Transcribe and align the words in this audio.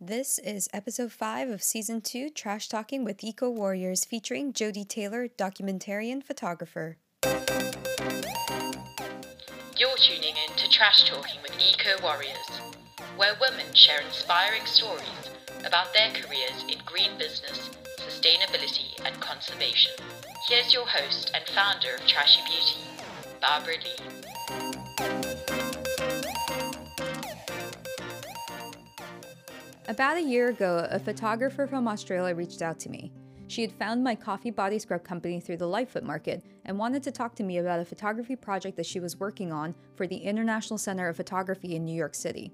This 0.00 0.38
is 0.40 0.68
episode 0.74 1.10
5 1.10 1.48
of 1.48 1.62
season 1.62 2.02
2 2.02 2.28
Trash 2.28 2.68
Talking 2.68 3.02
with 3.02 3.24
Eco 3.24 3.48
Warriors 3.48 4.04
featuring 4.04 4.52
Jodie 4.52 4.86
Taylor, 4.86 5.26
documentarian 5.26 6.22
photographer. 6.22 6.98
You're 7.24 7.32
tuning 9.96 10.34
in 10.36 10.54
to 10.58 10.68
Trash 10.68 11.08
Talking 11.08 11.40
with 11.40 11.58
Eco 11.58 12.02
Warriors, 12.02 12.60
where 13.16 13.38
women 13.40 13.72
share 13.72 14.02
inspiring 14.02 14.66
stories 14.66 15.30
about 15.64 15.94
their 15.94 16.10
careers 16.10 16.62
in 16.68 16.76
green 16.84 17.16
business, 17.16 17.70
sustainability, 17.98 19.02
and 19.02 19.18
conservation. 19.22 19.92
Here's 20.46 20.74
your 20.74 20.86
host 20.86 21.30
and 21.34 21.42
founder 21.54 21.94
of 21.94 22.06
Trashy 22.06 22.42
Beauty, 22.46 22.82
Barbara 23.40 23.76
Lee. 23.82 24.25
About 29.88 30.16
a 30.16 30.22
year 30.22 30.48
ago, 30.48 30.88
a 30.90 30.98
photographer 30.98 31.64
from 31.64 31.86
Australia 31.86 32.34
reached 32.34 32.60
out 32.60 32.80
to 32.80 32.90
me. 32.90 33.12
She 33.46 33.62
had 33.62 33.70
found 33.70 34.02
my 34.02 34.16
coffee 34.16 34.50
body 34.50 34.80
scrub 34.80 35.04
company 35.04 35.38
through 35.38 35.58
the 35.58 35.68
Lightfoot 35.68 36.02
Market 36.02 36.42
and 36.64 36.76
wanted 36.76 37.04
to 37.04 37.12
talk 37.12 37.36
to 37.36 37.44
me 37.44 37.58
about 37.58 37.78
a 37.78 37.84
photography 37.84 38.34
project 38.34 38.76
that 38.78 38.86
she 38.86 38.98
was 38.98 39.20
working 39.20 39.52
on 39.52 39.76
for 39.94 40.08
the 40.08 40.16
International 40.16 40.76
Center 40.76 41.08
of 41.08 41.16
Photography 41.16 41.76
in 41.76 41.84
New 41.84 41.94
York 41.94 42.16
City. 42.16 42.52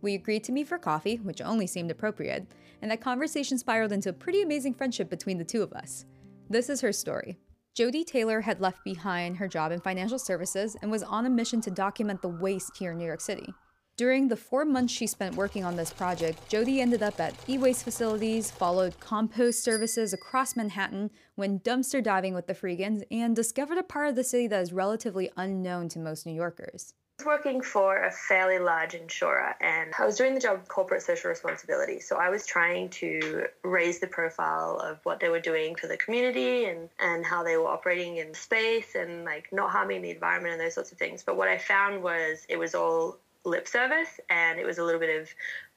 We 0.00 0.14
agreed 0.14 0.44
to 0.44 0.52
meet 0.52 0.68
for 0.68 0.78
coffee, 0.78 1.16
which 1.16 1.42
only 1.42 1.66
seemed 1.66 1.90
appropriate, 1.90 2.46
and 2.80 2.90
that 2.92 3.00
conversation 3.00 3.58
spiraled 3.58 3.90
into 3.90 4.10
a 4.10 4.12
pretty 4.12 4.42
amazing 4.42 4.74
friendship 4.74 5.10
between 5.10 5.38
the 5.38 5.44
two 5.44 5.62
of 5.62 5.72
us. 5.72 6.04
This 6.48 6.70
is 6.70 6.80
her 6.82 6.92
story. 6.92 7.36
Jodie 7.76 8.06
Taylor 8.06 8.42
had 8.42 8.60
left 8.60 8.84
behind 8.84 9.38
her 9.38 9.48
job 9.48 9.72
in 9.72 9.80
financial 9.80 10.20
services 10.20 10.76
and 10.82 10.90
was 10.90 11.02
on 11.02 11.26
a 11.26 11.30
mission 11.30 11.60
to 11.62 11.70
document 11.72 12.22
the 12.22 12.28
waste 12.28 12.76
here 12.76 12.92
in 12.92 12.98
New 12.98 13.06
York 13.06 13.20
City. 13.20 13.52
During 14.00 14.28
the 14.28 14.36
four 14.36 14.64
months 14.64 14.94
she 14.94 15.06
spent 15.06 15.34
working 15.34 15.62
on 15.62 15.76
this 15.76 15.92
project, 15.92 16.50
Jodie 16.50 16.78
ended 16.78 17.02
up 17.02 17.20
at 17.20 17.34
e 17.46 17.58
waste 17.58 17.84
facilities, 17.84 18.50
followed 18.50 18.98
compost 18.98 19.62
services 19.62 20.14
across 20.14 20.56
Manhattan, 20.56 21.10
went 21.36 21.64
dumpster 21.64 22.02
diving 22.02 22.32
with 22.32 22.46
the 22.46 22.54
Freegans, 22.54 23.02
and 23.10 23.36
discovered 23.36 23.76
a 23.76 23.82
part 23.82 24.08
of 24.08 24.16
the 24.16 24.24
city 24.24 24.46
that 24.46 24.62
is 24.62 24.72
relatively 24.72 25.30
unknown 25.36 25.90
to 25.90 25.98
most 25.98 26.24
New 26.24 26.32
Yorkers. 26.32 26.94
I 27.18 27.24
was 27.24 27.26
working 27.26 27.60
for 27.60 28.02
a 28.02 28.10
fairly 28.10 28.58
large 28.58 28.94
insurer 28.94 29.54
and 29.60 29.92
I 29.98 30.06
was 30.06 30.16
doing 30.16 30.32
the 30.32 30.40
job 30.40 30.56
of 30.56 30.68
corporate 30.68 31.02
social 31.02 31.28
responsibility. 31.28 32.00
So 32.00 32.16
I 32.16 32.30
was 32.30 32.46
trying 32.46 32.88
to 33.00 33.48
raise 33.62 33.98
the 33.98 34.06
profile 34.06 34.80
of 34.82 35.00
what 35.02 35.20
they 35.20 35.28
were 35.28 35.40
doing 35.40 35.74
for 35.74 35.88
the 35.88 35.98
community 35.98 36.64
and, 36.64 36.88
and 37.00 37.22
how 37.22 37.42
they 37.44 37.58
were 37.58 37.68
operating 37.68 38.16
in 38.16 38.32
space 38.32 38.94
and 38.94 39.26
like 39.26 39.52
not 39.52 39.70
harming 39.70 40.00
the 40.00 40.08
environment 40.08 40.54
and 40.54 40.62
those 40.62 40.72
sorts 40.72 40.90
of 40.90 40.96
things. 40.96 41.22
But 41.22 41.36
what 41.36 41.48
I 41.48 41.58
found 41.58 42.02
was 42.02 42.46
it 42.48 42.58
was 42.58 42.74
all 42.74 43.18
lip 43.44 43.66
service 43.66 44.20
and 44.28 44.58
it 44.58 44.66
was 44.66 44.78
a 44.78 44.84
little 44.84 45.00
bit 45.00 45.20
of 45.20 45.28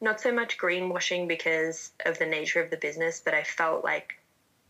not 0.01 0.19
so 0.19 0.33
much 0.33 0.57
greenwashing 0.57 1.27
because 1.27 1.91
of 2.05 2.19
the 2.19 2.25
nature 2.25 2.61
of 2.61 2.69
the 2.69 2.77
business, 2.77 3.21
but 3.23 3.33
I 3.33 3.43
felt 3.43 3.83
like 3.83 4.15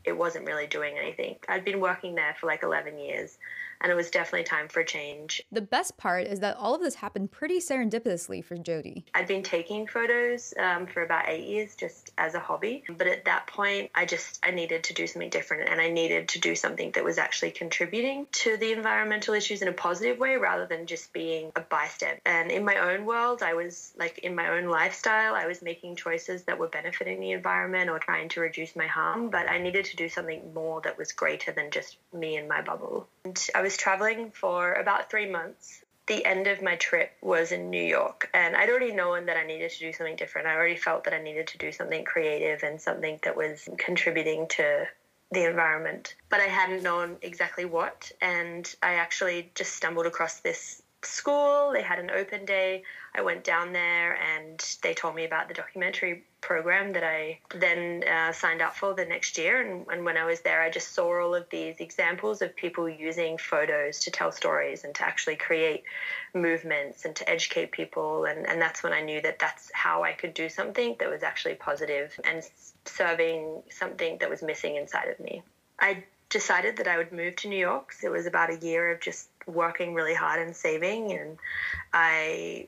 it 0.04 0.18
wasn't 0.18 0.46
really 0.46 0.68
doing 0.68 0.98
anything. 0.98 1.36
I'd 1.48 1.66
been 1.66 1.80
working 1.80 2.16
there 2.16 2.36
for 2.40 2.48
like 2.48 2.64
11 2.64 2.98
years 2.98 3.38
and 3.84 3.92
it 3.92 3.96
was 3.96 4.10
definitely 4.10 4.46
time 4.46 4.70
for 4.70 4.80
a 4.80 4.86
change. 4.86 5.44
The 5.52 5.62
best 5.62 5.98
part 5.98 6.26
is 6.26 6.40
that 6.40 6.58
all 6.58 6.74
of 6.74 6.82
this 6.82 6.96
happened 6.96 7.32
pretty 7.32 7.60
serendipitously 7.60 8.44
for 8.44 8.56
Jodie. 8.56 9.04
I'd 9.14 9.28
been 9.28 9.44
taking 9.44 9.86
photos 9.86 10.54
um, 10.58 10.88
for 10.88 11.04
about 11.04 11.28
eight 11.28 11.46
years 11.46 11.76
just 11.76 12.12
as 12.18 12.34
a 12.34 12.40
hobby, 12.40 12.84
but 12.98 13.08
at 13.08 13.26
that 13.26 13.48
point, 13.48 13.92
I 13.94 14.06
just 14.06 14.40
I 14.44 14.52
needed 14.52 14.86
to 14.86 14.94
do 14.94 15.06
something 15.06 15.30
different, 15.30 15.70
and 15.70 15.82
I 15.82 15.90
needed 15.90 16.30
to 16.30 16.40
do 16.40 16.56
something 16.56 16.92
that 16.92 17.04
was 17.04 17.18
actually 17.18 17.52
contributing 17.52 18.26
to 18.32 18.58
the 18.58 18.72
environmental 18.72 19.34
issues 19.34 19.62
in 19.62 19.68
a 19.68 19.74
positive 19.74 20.18
way 20.18 20.38
rather 20.38 20.66
than 20.66 20.86
just 20.86 21.12
being 21.12 21.52
a 21.56 21.62
bystander. 21.62 22.22
And 22.26 22.52
in 22.52 22.64
my 22.64 22.78
own 22.78 23.06
world, 23.06 23.44
I 23.44 23.54
was 23.54 23.94
like 23.98 24.20
in 24.20 24.34
my 24.34 24.50
own 24.50 24.66
lifestyle, 24.66 25.36
I 25.36 25.46
was 25.46 25.62
making 25.62 25.98
choices 25.98 26.44
that 26.44 26.58
were 26.58 26.70
benefiting 26.70 27.20
the 27.20 27.32
environment 27.32 27.90
or 27.90 28.00
trying 28.00 28.30
to 28.30 28.42
reduce 28.42 28.76
my 28.76 28.88
harm, 28.88 29.30
but 29.30 29.50
I 29.50 29.58
needed 29.58 29.86
to 29.86 29.96
do 29.98 30.08
something 30.08 30.54
more 30.54 30.82
that 30.82 30.98
was 30.98 31.12
greater 31.12 31.52
than 31.52 31.70
just 31.72 31.98
me 32.14 32.38
and 32.38 32.48
my 32.48 32.62
bubble. 32.62 33.08
And 33.26 33.48
I 33.56 33.62
was 33.62 33.78
traveling 33.78 34.32
for 34.32 34.74
about 34.74 35.10
three 35.10 35.30
months. 35.30 35.84
The 36.08 36.26
end 36.26 36.48
of 36.48 36.62
my 36.62 36.76
trip 36.76 37.12
was 37.22 37.54
in 37.54 37.70
New 37.70 37.82
York, 37.82 38.30
and 38.34 38.58
I'd 38.58 38.70
already 38.70 38.92
known 38.92 39.28
that 39.28 39.38
I 39.38 39.46
needed 39.46 39.72
to 39.72 39.80
do 39.80 39.94
something 39.94 40.18
different. 40.18 40.48
I 40.48 40.56
already 40.56 40.76
felt 40.76 41.06
that 41.06 41.14
I 41.14 41.22
needed 41.22 41.48
to 41.48 41.58
do 41.58 41.72
something 41.72 42.04
creative 42.04 42.64
and 42.64 42.82
something 42.82 43.20
that 43.24 43.38
was 43.38 43.70
contributing 43.78 44.48
to 44.50 44.86
the 45.32 45.46
environment. 45.46 46.16
But 46.30 46.42
I 46.42 46.48
hadn't 46.48 46.84
known 46.84 47.16
exactly 47.22 47.64
what, 47.64 48.12
and 48.20 48.70
I 48.84 48.96
actually 48.96 49.52
just 49.56 49.74
stumbled 49.74 50.06
across 50.06 50.42
this 50.42 50.82
school. 51.02 51.72
They 51.72 51.82
had 51.82 52.00
an 52.00 52.12
open 52.12 52.44
day. 52.44 52.84
I 53.16 53.22
went 53.22 53.44
down 53.44 53.74
there 53.74 54.18
and 54.18 54.60
they 54.82 54.94
told 54.94 55.16
me 55.16 55.26
about 55.26 55.48
the 55.48 55.54
documentary 55.54 56.24
program 56.42 56.94
that 56.94 57.04
I 57.04 57.40
then 57.56 58.04
uh, 58.04 58.32
signed 58.32 58.62
up 58.62 58.76
for 58.76 58.94
the 58.96 59.06
next 59.06 59.38
year. 59.38 59.62
And, 59.62 59.86
and, 59.88 60.04
when 60.04 60.18
I 60.18 60.26
was 60.26 60.42
there, 60.42 60.62
I 60.62 60.70
just 60.70 60.94
saw 60.94 61.22
all 61.22 61.36
of 61.36 61.48
these 61.50 61.80
examples 61.80 62.42
of 62.42 62.56
people 62.56 62.90
using 62.90 63.38
photos 63.38 64.00
to 64.02 64.12
tell 64.12 64.32
stories 64.32 64.84
and 64.84 64.96
to 64.96 65.04
actually 65.04 65.36
create 65.36 65.84
movements 66.34 67.06
and 67.06 67.16
to 67.16 67.30
educate 67.30 67.72
people. 67.72 68.26
And, 68.26 68.48
and 68.48 68.60
that's 68.60 68.82
when 68.82 68.94
I 68.94 69.02
knew 69.02 69.22
that 69.22 69.40
that's 69.40 69.72
how 69.74 70.04
I 70.04 70.14
could 70.14 70.34
do 70.34 70.50
something 70.50 70.96
that 71.00 71.10
was 71.10 71.24
actually 71.24 71.56
positive 71.56 72.20
and 72.24 72.44
serving 72.86 73.62
something 73.70 74.18
that 74.18 74.30
was 74.30 74.42
missing 74.42 74.76
inside 74.76 75.08
of 75.08 75.20
me. 75.20 75.44
I 75.80 76.04
decided 76.30 76.78
that 76.78 76.88
I 76.88 76.98
would 76.98 77.12
move 77.12 77.36
to 77.38 77.48
New 77.48 77.60
York. 77.60 77.92
So 77.94 78.08
it 78.08 78.12
was 78.12 78.26
about 78.26 78.50
a 78.50 78.58
year 78.58 78.92
of 78.92 79.00
just 79.00 79.30
working 79.46 79.94
really 79.94 80.16
hard 80.16 80.42
and 80.42 80.56
saving, 80.56 81.12
and 81.14 81.38
I 81.94 82.68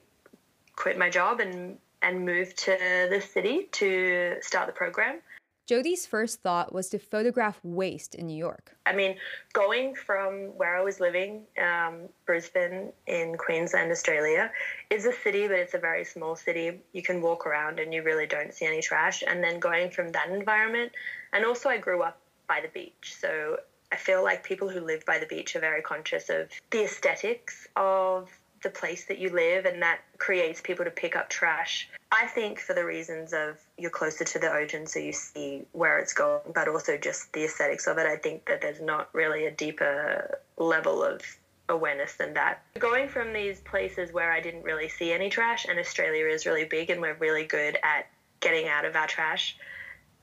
quit 0.75 0.97
my 0.97 1.09
job 1.09 1.39
and 1.39 1.77
and 2.01 2.23
moved 2.23 2.57
to 2.57 2.77
the 3.09 3.19
city 3.19 3.67
to 3.71 4.35
start 4.41 4.67
the 4.67 4.73
program. 4.73 5.21
Jodie's 5.67 6.05
first 6.05 6.41
thought 6.41 6.71
was 6.71 6.89
to 6.89 6.99
photograph 6.99 7.59
waste 7.63 8.13
in 8.13 8.27
New 8.27 8.37
York. 8.37 8.75
I 8.85 8.93
mean, 8.93 9.17
going 9.51 9.95
from 9.95 10.55
where 10.57 10.77
I 10.77 10.81
was 10.81 10.99
living, 10.99 11.41
um, 11.59 12.01
Brisbane 12.27 12.91
in 13.07 13.35
Queensland, 13.35 13.91
Australia, 13.91 14.51
is 14.91 15.07
a 15.07 15.11
city, 15.11 15.47
but 15.47 15.57
it's 15.57 15.73
a 15.73 15.79
very 15.79 16.05
small 16.05 16.35
city. 16.35 16.81
You 16.93 17.01
can 17.01 17.19
walk 17.19 17.47
around 17.47 17.79
and 17.79 17.91
you 17.91 18.03
really 18.03 18.27
don't 18.27 18.53
see 18.53 18.67
any 18.67 18.81
trash. 18.83 19.23
And 19.25 19.43
then 19.43 19.59
going 19.59 19.89
from 19.89 20.11
that 20.11 20.29
environment, 20.29 20.91
and 21.33 21.43
also 21.43 21.69
I 21.69 21.77
grew 21.77 22.03
up 22.03 22.19
by 22.47 22.61
the 22.61 22.67
beach. 22.67 23.15
So 23.19 23.57
I 23.91 23.95
feel 23.95 24.23
like 24.23 24.43
people 24.43 24.69
who 24.69 24.81
live 24.81 25.03
by 25.07 25.17
the 25.17 25.25
beach 25.25 25.55
are 25.55 25.61
very 25.61 25.81
conscious 25.81 26.29
of 26.29 26.49
the 26.69 26.83
aesthetics 26.83 27.67
of 27.75 28.29
the 28.65 28.69
place 28.71 29.05
that 29.05 29.19
you 29.19 29.29
live 29.29 29.65
and 29.65 29.83
that 29.83 29.99
creates 30.17 30.59
people 30.59 30.83
to 30.83 30.91
pick 30.91 31.15
up 31.15 31.29
trash. 31.29 31.87
I 32.11 32.25
think 32.25 32.59
for 32.59 32.73
the 32.73 32.83
reasons 32.83 33.31
of 33.31 33.59
you're 33.77 33.91
closer 33.91 34.25
to 34.25 34.39
the 34.39 34.51
ocean 34.51 34.87
so 34.87 34.99
you 34.99 35.13
see 35.13 35.65
where 35.71 35.99
it's 35.99 36.13
going, 36.13 36.41
but 36.53 36.67
also 36.67 36.97
just 36.97 37.31
the 37.31 37.45
aesthetics 37.45 37.85
of 37.85 37.99
it. 37.99 38.07
I 38.07 38.15
think 38.15 38.45
that 38.47 38.61
there's 38.61 38.81
not 38.81 39.09
really 39.13 39.45
a 39.45 39.51
deeper 39.51 40.39
level 40.57 41.03
of 41.03 41.21
awareness 41.69 42.15
than 42.15 42.33
that. 42.33 42.63
Going 42.79 43.07
from 43.07 43.33
these 43.33 43.59
places 43.59 44.11
where 44.11 44.31
I 44.31 44.41
didn't 44.41 44.63
really 44.63 44.89
see 44.89 45.13
any 45.13 45.29
trash, 45.29 45.65
and 45.65 45.77
Australia 45.79 46.25
is 46.25 46.47
really 46.47 46.65
big 46.65 46.89
and 46.89 46.99
we're 47.01 47.15
really 47.15 47.45
good 47.45 47.77
at 47.83 48.07
getting 48.39 48.67
out 48.67 48.85
of 48.85 48.95
our 48.95 49.07
trash 49.07 49.57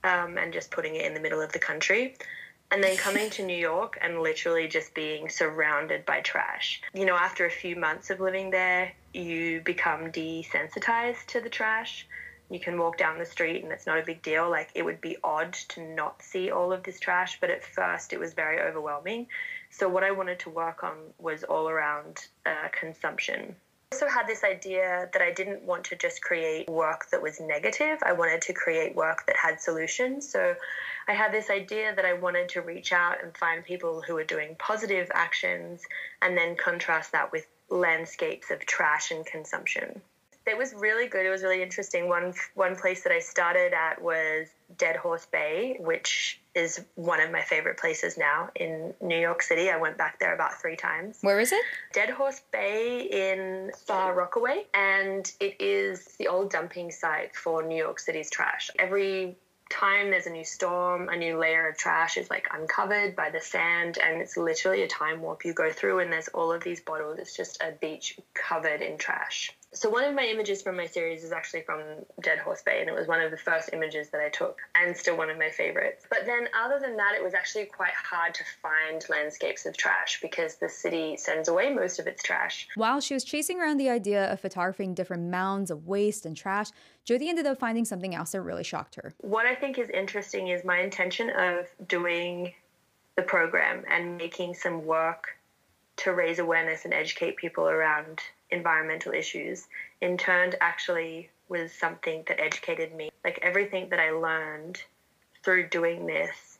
um, 0.02 0.36
and 0.36 0.52
just 0.52 0.72
putting 0.72 0.96
it 0.96 1.06
in 1.06 1.14
the 1.14 1.20
middle 1.20 1.40
of 1.40 1.52
the 1.52 1.60
country. 1.60 2.16
And 2.72 2.82
then 2.82 2.96
coming 2.96 3.28
to 3.30 3.44
New 3.44 3.56
York 3.56 3.98
and 4.00 4.22
literally 4.22 4.66
just 4.66 4.94
being 4.94 5.28
surrounded 5.28 6.06
by 6.06 6.22
trash. 6.22 6.80
You 6.94 7.04
know, 7.04 7.16
after 7.16 7.44
a 7.44 7.50
few 7.50 7.76
months 7.76 8.08
of 8.08 8.18
living 8.18 8.50
there, 8.50 8.92
you 9.12 9.60
become 9.60 10.10
desensitized 10.10 11.26
to 11.26 11.42
the 11.42 11.50
trash. 11.50 12.06
You 12.48 12.58
can 12.58 12.78
walk 12.78 12.96
down 12.96 13.18
the 13.18 13.26
street 13.26 13.62
and 13.62 13.70
it's 13.72 13.86
not 13.86 13.98
a 13.98 14.02
big 14.02 14.22
deal. 14.22 14.48
Like, 14.48 14.70
it 14.74 14.86
would 14.86 15.02
be 15.02 15.18
odd 15.22 15.52
to 15.52 15.82
not 15.82 16.22
see 16.22 16.50
all 16.50 16.72
of 16.72 16.82
this 16.82 16.98
trash, 16.98 17.38
but 17.42 17.50
at 17.50 17.62
first 17.62 18.14
it 18.14 18.18
was 18.18 18.32
very 18.32 18.58
overwhelming. 18.58 19.26
So, 19.68 19.86
what 19.86 20.02
I 20.02 20.10
wanted 20.10 20.38
to 20.40 20.50
work 20.50 20.82
on 20.82 20.96
was 21.18 21.44
all 21.44 21.68
around 21.68 22.26
uh, 22.46 22.68
consumption 22.72 23.54
I 23.92 23.94
also 23.94 24.08
had 24.08 24.26
this 24.26 24.42
idea 24.42 25.10
that 25.12 25.20
I 25.20 25.32
didn't 25.32 25.64
want 25.64 25.84
to 25.84 25.96
just 25.96 26.22
create 26.22 26.66
work 26.66 27.10
that 27.10 27.20
was 27.20 27.38
negative. 27.40 27.98
I 28.02 28.12
wanted 28.12 28.40
to 28.42 28.54
create 28.54 28.96
work 28.96 29.26
that 29.26 29.36
had 29.36 29.60
solutions. 29.60 30.26
So 30.26 30.54
I 31.08 31.12
had 31.12 31.32
this 31.32 31.50
idea 31.50 31.94
that 31.94 32.04
I 32.04 32.12
wanted 32.14 32.48
to 32.50 32.60
reach 32.60 32.92
out 32.92 33.22
and 33.22 33.36
find 33.36 33.64
people 33.64 34.02
who 34.02 34.14
were 34.14 34.24
doing 34.24 34.56
positive 34.58 35.10
actions 35.14 35.82
and 36.20 36.36
then 36.36 36.56
contrast 36.56 37.12
that 37.12 37.32
with 37.32 37.46
landscapes 37.68 38.50
of 38.50 38.60
trash 38.60 39.10
and 39.10 39.24
consumption. 39.24 40.02
It 40.46 40.58
was 40.58 40.74
really 40.74 41.06
good. 41.06 41.24
It 41.24 41.30
was 41.30 41.42
really 41.42 41.62
interesting. 41.62 42.08
One 42.08 42.34
one 42.54 42.74
place 42.74 43.04
that 43.04 43.12
I 43.12 43.20
started 43.20 43.72
at 43.72 44.02
was 44.02 44.48
Dead 44.76 44.96
Horse 44.96 45.26
Bay, 45.26 45.76
which 45.78 46.40
is 46.54 46.84
one 46.96 47.20
of 47.20 47.30
my 47.30 47.42
favorite 47.42 47.78
places 47.78 48.18
now 48.18 48.50
in 48.56 48.92
New 49.00 49.18
York 49.18 49.42
City. 49.42 49.70
I 49.70 49.76
went 49.76 49.96
back 49.96 50.18
there 50.18 50.34
about 50.34 50.60
three 50.60 50.76
times. 50.76 51.18
Where 51.20 51.38
is 51.38 51.52
it? 51.52 51.62
Dead 51.92 52.10
Horse 52.10 52.42
Bay 52.50 53.02
in 53.02 53.70
Far 53.86 54.14
Rockaway, 54.14 54.66
and 54.74 55.30
it 55.38 55.60
is 55.60 56.16
the 56.18 56.26
old 56.26 56.50
dumping 56.50 56.90
site 56.90 57.36
for 57.36 57.62
New 57.62 57.76
York 57.76 58.00
City's 58.00 58.28
trash. 58.28 58.68
Every 58.80 59.36
time 59.72 60.10
there's 60.10 60.26
a 60.26 60.30
new 60.30 60.44
storm, 60.44 61.08
a 61.08 61.16
new 61.16 61.38
layer 61.38 61.68
of 61.68 61.76
trash 61.76 62.16
is 62.16 62.30
like 62.30 62.46
uncovered 62.52 63.16
by 63.16 63.30
the 63.30 63.40
sand, 63.40 63.98
and 63.98 64.20
it's 64.20 64.36
literally 64.36 64.82
a 64.82 64.88
time 64.88 65.22
warp 65.22 65.44
you 65.44 65.54
go 65.54 65.72
through, 65.72 66.00
and 66.00 66.12
there's 66.12 66.28
all 66.28 66.52
of 66.52 66.62
these 66.62 66.80
bottles. 66.80 67.18
It's 67.18 67.36
just 67.36 67.62
a 67.62 67.72
beach 67.72 68.18
covered 68.34 68.82
in 68.82 68.98
trash. 68.98 69.52
So 69.74 69.88
one 69.88 70.04
of 70.04 70.14
my 70.14 70.24
images 70.24 70.60
from 70.60 70.76
my 70.76 70.86
series 70.86 71.24
is 71.24 71.32
actually 71.32 71.62
from 71.62 71.80
Dead 72.20 72.38
Horse 72.38 72.60
Bay, 72.62 72.80
and 72.80 72.90
it 72.90 72.94
was 72.94 73.08
one 73.08 73.22
of 73.22 73.30
the 73.30 73.38
first 73.38 73.70
images 73.72 74.10
that 74.10 74.20
I 74.20 74.28
took, 74.28 74.58
and 74.74 74.94
still 74.94 75.16
one 75.16 75.30
of 75.30 75.38
my 75.38 75.48
favorites. 75.48 76.04
But 76.10 76.26
then, 76.26 76.48
other 76.54 76.78
than 76.78 76.94
that, 76.98 77.14
it 77.14 77.24
was 77.24 77.32
actually 77.32 77.64
quite 77.64 77.94
hard 77.94 78.34
to 78.34 78.44
find 78.60 79.02
landscapes 79.08 79.64
of 79.64 79.74
trash 79.74 80.20
because 80.20 80.56
the 80.56 80.68
city 80.68 81.16
sends 81.16 81.48
away 81.48 81.72
most 81.72 81.98
of 81.98 82.06
its 82.06 82.22
trash. 82.22 82.68
While 82.74 83.00
she 83.00 83.14
was 83.14 83.24
chasing 83.24 83.60
around 83.60 83.78
the 83.78 83.88
idea 83.88 84.30
of 84.30 84.40
photographing 84.40 84.92
different 84.92 85.30
mounds 85.30 85.70
of 85.70 85.86
waste 85.86 86.26
and 86.26 86.36
trash, 86.36 86.68
Jodie 87.06 87.28
ended 87.28 87.46
up 87.46 87.58
finding 87.58 87.86
something 87.86 88.14
else 88.14 88.32
that 88.32 88.42
really 88.42 88.64
shocked 88.64 88.96
her. 88.96 89.14
What 89.22 89.46
I 89.46 89.54
think 89.54 89.78
is 89.78 89.88
interesting 89.88 90.48
is 90.48 90.66
my 90.66 90.80
intention 90.80 91.30
of 91.30 91.66
doing 91.88 92.52
the 93.16 93.22
program 93.22 93.84
and 93.90 94.18
making 94.18 94.52
some 94.52 94.84
work 94.84 95.38
to 95.96 96.12
raise 96.12 96.38
awareness 96.38 96.84
and 96.84 96.92
educate 96.92 97.36
people 97.36 97.68
around 97.68 98.20
environmental 98.52 99.12
issues 99.12 99.66
in 100.00 100.16
turn 100.16 100.52
actually 100.60 101.30
was 101.48 101.72
something 101.72 102.24
that 102.28 102.40
educated 102.40 102.94
me. 102.94 103.10
Like 103.24 103.38
everything 103.42 103.88
that 103.90 104.00
I 104.00 104.10
learned 104.10 104.82
through 105.42 105.68
doing 105.68 106.06
this, 106.06 106.58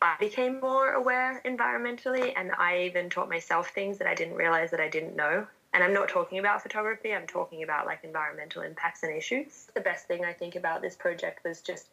I 0.00 0.16
became 0.20 0.60
more 0.60 0.92
aware 0.92 1.42
environmentally 1.44 2.32
and 2.36 2.52
I 2.56 2.82
even 2.82 3.10
taught 3.10 3.28
myself 3.28 3.70
things 3.70 3.98
that 3.98 4.06
I 4.06 4.14
didn't 4.14 4.34
realize 4.34 4.70
that 4.70 4.80
I 4.80 4.88
didn't 4.88 5.16
know. 5.16 5.46
And 5.74 5.84
I'm 5.84 5.92
not 5.92 6.08
talking 6.08 6.38
about 6.38 6.62
photography, 6.62 7.12
I'm 7.12 7.26
talking 7.26 7.62
about 7.62 7.86
like 7.86 8.04
environmental 8.04 8.62
impacts 8.62 9.02
and 9.02 9.14
issues. 9.14 9.68
The 9.74 9.80
best 9.80 10.06
thing 10.06 10.24
I 10.24 10.32
think 10.32 10.56
about 10.56 10.82
this 10.82 10.94
project 10.94 11.44
was 11.44 11.60
just 11.60 11.88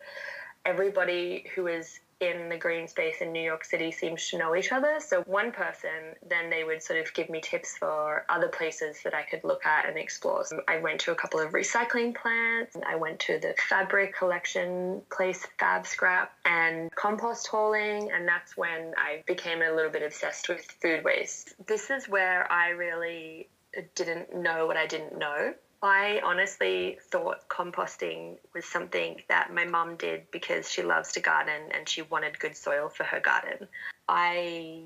everybody 0.66 1.46
who 1.56 1.68
is 1.68 2.00
in 2.22 2.50
the 2.50 2.58
green 2.58 2.88
space 2.88 3.18
in 3.20 3.32
New 3.32 3.42
York 3.42 3.66
City 3.66 3.92
seems 3.92 4.30
to 4.30 4.38
know 4.38 4.56
each 4.56 4.72
other. 4.72 5.00
So 5.00 5.22
one 5.24 5.52
person, 5.52 6.16
then 6.28 6.50
they 6.50 6.64
would 6.64 6.82
sort 6.82 7.00
of 7.00 7.14
give 7.14 7.30
me 7.30 7.42
tips 7.42 7.78
for 7.78 8.26
other 8.30 8.48
places 8.48 9.02
that 9.04 9.14
I 9.14 9.24
could 9.24 9.44
look 9.44 9.66
at 9.66 9.88
and 9.88 9.98
explore. 9.98 10.46
So 10.46 10.62
I 10.68 10.80
went 10.80 11.02
to 11.02 11.12
a 11.12 11.16
couple 11.16 11.40
of 11.40 11.52
recycling 11.52 12.16
plants. 12.16 12.78
I 12.88 12.96
went 12.96 13.20
to 13.22 13.40
the 13.40 13.54
fabric 13.70 14.16
collection 14.16 15.02
place, 15.12 15.46
Fab 15.60 15.86
Scrap, 15.86 16.32
and 16.46 16.90
compost 16.96 17.48
hauling. 17.48 18.12
And 18.12 18.28
that's 18.28 18.56
when 18.56 18.94
I 18.98 19.24
became 19.28 19.62
a 19.62 19.72
little 19.72 19.92
bit 19.92 20.04
obsessed 20.04 20.48
with 20.48 20.62
food 20.82 21.04
waste. 21.04 21.54
This 21.68 21.90
is 21.90 22.08
where 22.08 22.50
I 22.52 22.70
really 22.70 23.50
didn't 23.96 24.34
know 24.34 24.68
what 24.68 24.78
I 24.78 24.88
didn't 24.88 25.18
know. 25.18 25.54
I 25.82 26.22
honestly 26.24 26.98
thought 27.12 27.48
composting 27.48 28.38
was 28.54 28.66
something 28.66 29.22
that 29.30 29.54
my 29.54 29.66
mum 29.66 29.98
did 29.98 30.30
because 30.32 30.70
she 30.70 30.82
loves 30.82 31.12
to 31.14 31.20
garden 31.20 31.72
and 31.72 31.88
she 31.88 32.02
wanted 32.02 32.40
good 32.40 32.56
soil 32.56 32.90
for 32.90 33.04
her 33.04 33.20
garden. 33.20 33.68
I 34.08 34.84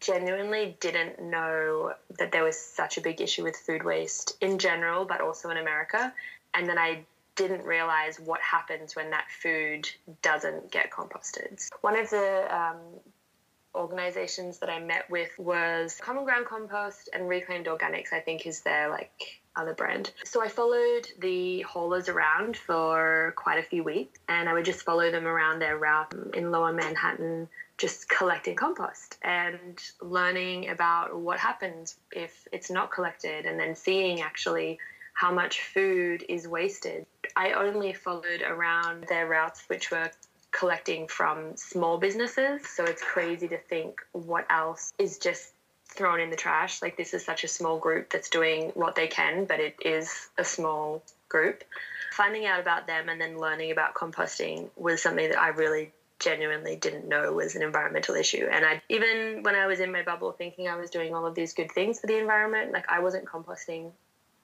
genuinely 0.00 0.76
didn't 0.80 1.22
know 1.22 1.92
that 2.18 2.32
there 2.32 2.42
was 2.42 2.58
such 2.58 2.98
a 2.98 3.00
big 3.00 3.20
issue 3.20 3.44
with 3.44 3.56
food 3.56 3.84
waste 3.84 4.36
in 4.40 4.58
general, 4.58 5.04
but 5.04 5.20
also 5.20 5.50
in 5.50 5.58
America. 5.58 6.12
And 6.54 6.68
then 6.68 6.78
I 6.78 7.04
didn't 7.36 7.64
realize 7.64 8.18
what 8.18 8.40
happens 8.40 8.96
when 8.96 9.10
that 9.10 9.26
food 9.42 9.88
doesn't 10.22 10.70
get 10.70 10.90
composted. 10.90 11.68
One 11.80 11.98
of 11.98 12.10
the 12.10 12.54
um, 12.54 12.78
organizations 13.74 14.58
that 14.58 14.68
I 14.68 14.80
met 14.80 15.08
with 15.10 15.30
was 15.38 15.98
Common 16.02 16.24
Ground 16.24 16.46
Compost 16.46 17.08
and 17.12 17.28
Reclaimed 17.28 17.66
Organics, 17.66 18.12
I 18.12 18.20
think 18.20 18.46
is 18.46 18.60
their 18.62 18.90
like 18.90 19.39
other 19.56 19.74
brand. 19.74 20.12
So 20.24 20.42
I 20.42 20.48
followed 20.48 21.08
the 21.18 21.62
haulers 21.62 22.08
around 22.08 22.56
for 22.56 23.34
quite 23.36 23.58
a 23.58 23.62
few 23.62 23.82
weeks 23.82 24.18
and 24.28 24.48
I 24.48 24.52
would 24.52 24.64
just 24.64 24.82
follow 24.82 25.10
them 25.10 25.26
around 25.26 25.58
their 25.58 25.76
route 25.76 26.14
in 26.34 26.50
lower 26.50 26.72
Manhattan, 26.72 27.48
just 27.78 28.08
collecting 28.08 28.54
compost 28.56 29.18
and 29.22 29.80
learning 30.00 30.68
about 30.68 31.18
what 31.18 31.38
happens 31.38 31.96
if 32.12 32.46
it's 32.52 32.70
not 32.70 32.90
collected 32.90 33.46
and 33.46 33.58
then 33.58 33.74
seeing 33.74 34.20
actually 34.20 34.78
how 35.14 35.32
much 35.32 35.60
food 35.60 36.24
is 36.28 36.48
wasted. 36.48 37.04
I 37.36 37.52
only 37.52 37.92
followed 37.92 38.42
around 38.46 39.04
their 39.08 39.26
routes, 39.26 39.64
which 39.68 39.90
were 39.90 40.10
collecting 40.50 41.06
from 41.08 41.56
small 41.56 41.98
businesses. 41.98 42.66
So 42.68 42.84
it's 42.84 43.02
crazy 43.02 43.48
to 43.48 43.58
think 43.58 44.00
what 44.12 44.46
else 44.50 44.92
is 44.98 45.18
just 45.18 45.52
thrown 45.90 46.20
in 46.20 46.30
the 46.30 46.36
trash. 46.36 46.82
Like 46.82 46.96
this 46.96 47.14
is 47.14 47.24
such 47.24 47.44
a 47.44 47.48
small 47.48 47.78
group 47.78 48.10
that's 48.10 48.28
doing 48.28 48.70
what 48.74 48.94
they 48.94 49.06
can, 49.06 49.44
but 49.44 49.60
it 49.60 49.76
is 49.84 50.28
a 50.38 50.44
small 50.44 51.02
group. 51.28 51.64
Finding 52.12 52.46
out 52.46 52.60
about 52.60 52.86
them 52.86 53.08
and 53.08 53.20
then 53.20 53.38
learning 53.38 53.70
about 53.70 53.94
composting 53.94 54.68
was 54.76 55.02
something 55.02 55.28
that 55.28 55.40
I 55.40 55.48
really 55.48 55.92
genuinely 56.18 56.76
didn't 56.76 57.08
know 57.08 57.32
was 57.32 57.56
an 57.56 57.62
environmental 57.62 58.14
issue. 58.14 58.46
And 58.50 58.64
I 58.64 58.82
even 58.88 59.42
when 59.42 59.54
I 59.54 59.66
was 59.66 59.80
in 59.80 59.90
my 59.90 60.02
bubble 60.02 60.32
thinking 60.32 60.68
I 60.68 60.76
was 60.76 60.90
doing 60.90 61.14
all 61.14 61.26
of 61.26 61.34
these 61.34 61.54
good 61.54 61.72
things 61.72 62.00
for 62.00 62.06
the 62.06 62.18
environment, 62.18 62.72
like 62.72 62.90
I 62.90 63.00
wasn't 63.00 63.24
composting. 63.24 63.90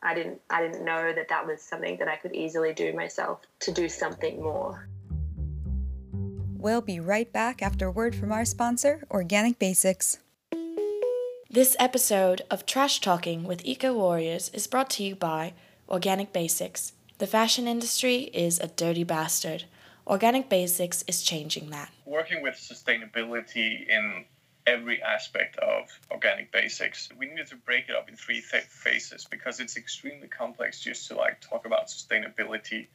I 0.02 0.14
didn't 0.14 0.40
I 0.50 0.62
didn't 0.62 0.84
know 0.84 1.12
that 1.12 1.28
that 1.28 1.46
was 1.46 1.62
something 1.62 1.98
that 1.98 2.08
I 2.08 2.16
could 2.16 2.34
easily 2.34 2.72
do 2.72 2.92
myself 2.92 3.40
to 3.60 3.72
do 3.72 3.88
something 3.88 4.42
more. 4.42 4.88
We'll 6.58 6.80
be 6.80 6.98
right 6.98 7.30
back 7.32 7.62
after 7.62 7.86
a 7.86 7.90
word 7.90 8.14
from 8.14 8.32
our 8.32 8.44
sponsor, 8.44 9.04
Organic 9.10 9.58
Basics. 9.58 10.18
This 11.56 11.74
episode 11.78 12.42
of 12.50 12.66
Trash 12.66 13.00
Talking 13.00 13.44
with 13.44 13.64
Eco 13.64 13.94
Warriors 13.94 14.50
is 14.52 14.66
brought 14.66 14.90
to 14.90 15.02
you 15.02 15.16
by 15.16 15.54
Organic 15.88 16.30
Basics. 16.30 16.92
The 17.16 17.26
fashion 17.26 17.66
industry 17.66 18.24
is 18.24 18.60
a 18.60 18.66
dirty 18.66 19.04
bastard. 19.04 19.64
Organic 20.06 20.50
Basics 20.50 21.02
is 21.08 21.22
changing 21.22 21.70
that. 21.70 21.90
Working 22.04 22.42
with 22.42 22.56
sustainability 22.56 23.88
in 23.88 24.26
every 24.66 25.02
aspect 25.02 25.56
of 25.60 25.88
organic 26.10 26.52
basics. 26.52 27.08
We 27.18 27.24
needed 27.24 27.46
to 27.46 27.56
break 27.56 27.88
it 27.88 27.96
up 27.96 28.10
in 28.10 28.16
three 28.16 28.42
th- 28.42 28.64
phases 28.64 29.24
because 29.24 29.58
it's 29.58 29.78
extremely 29.78 30.28
complex 30.28 30.78
just 30.80 31.08
to 31.08 31.16
like 31.16 31.40
talk 31.40 31.64
about 31.64 31.86
sustainability 31.86 32.88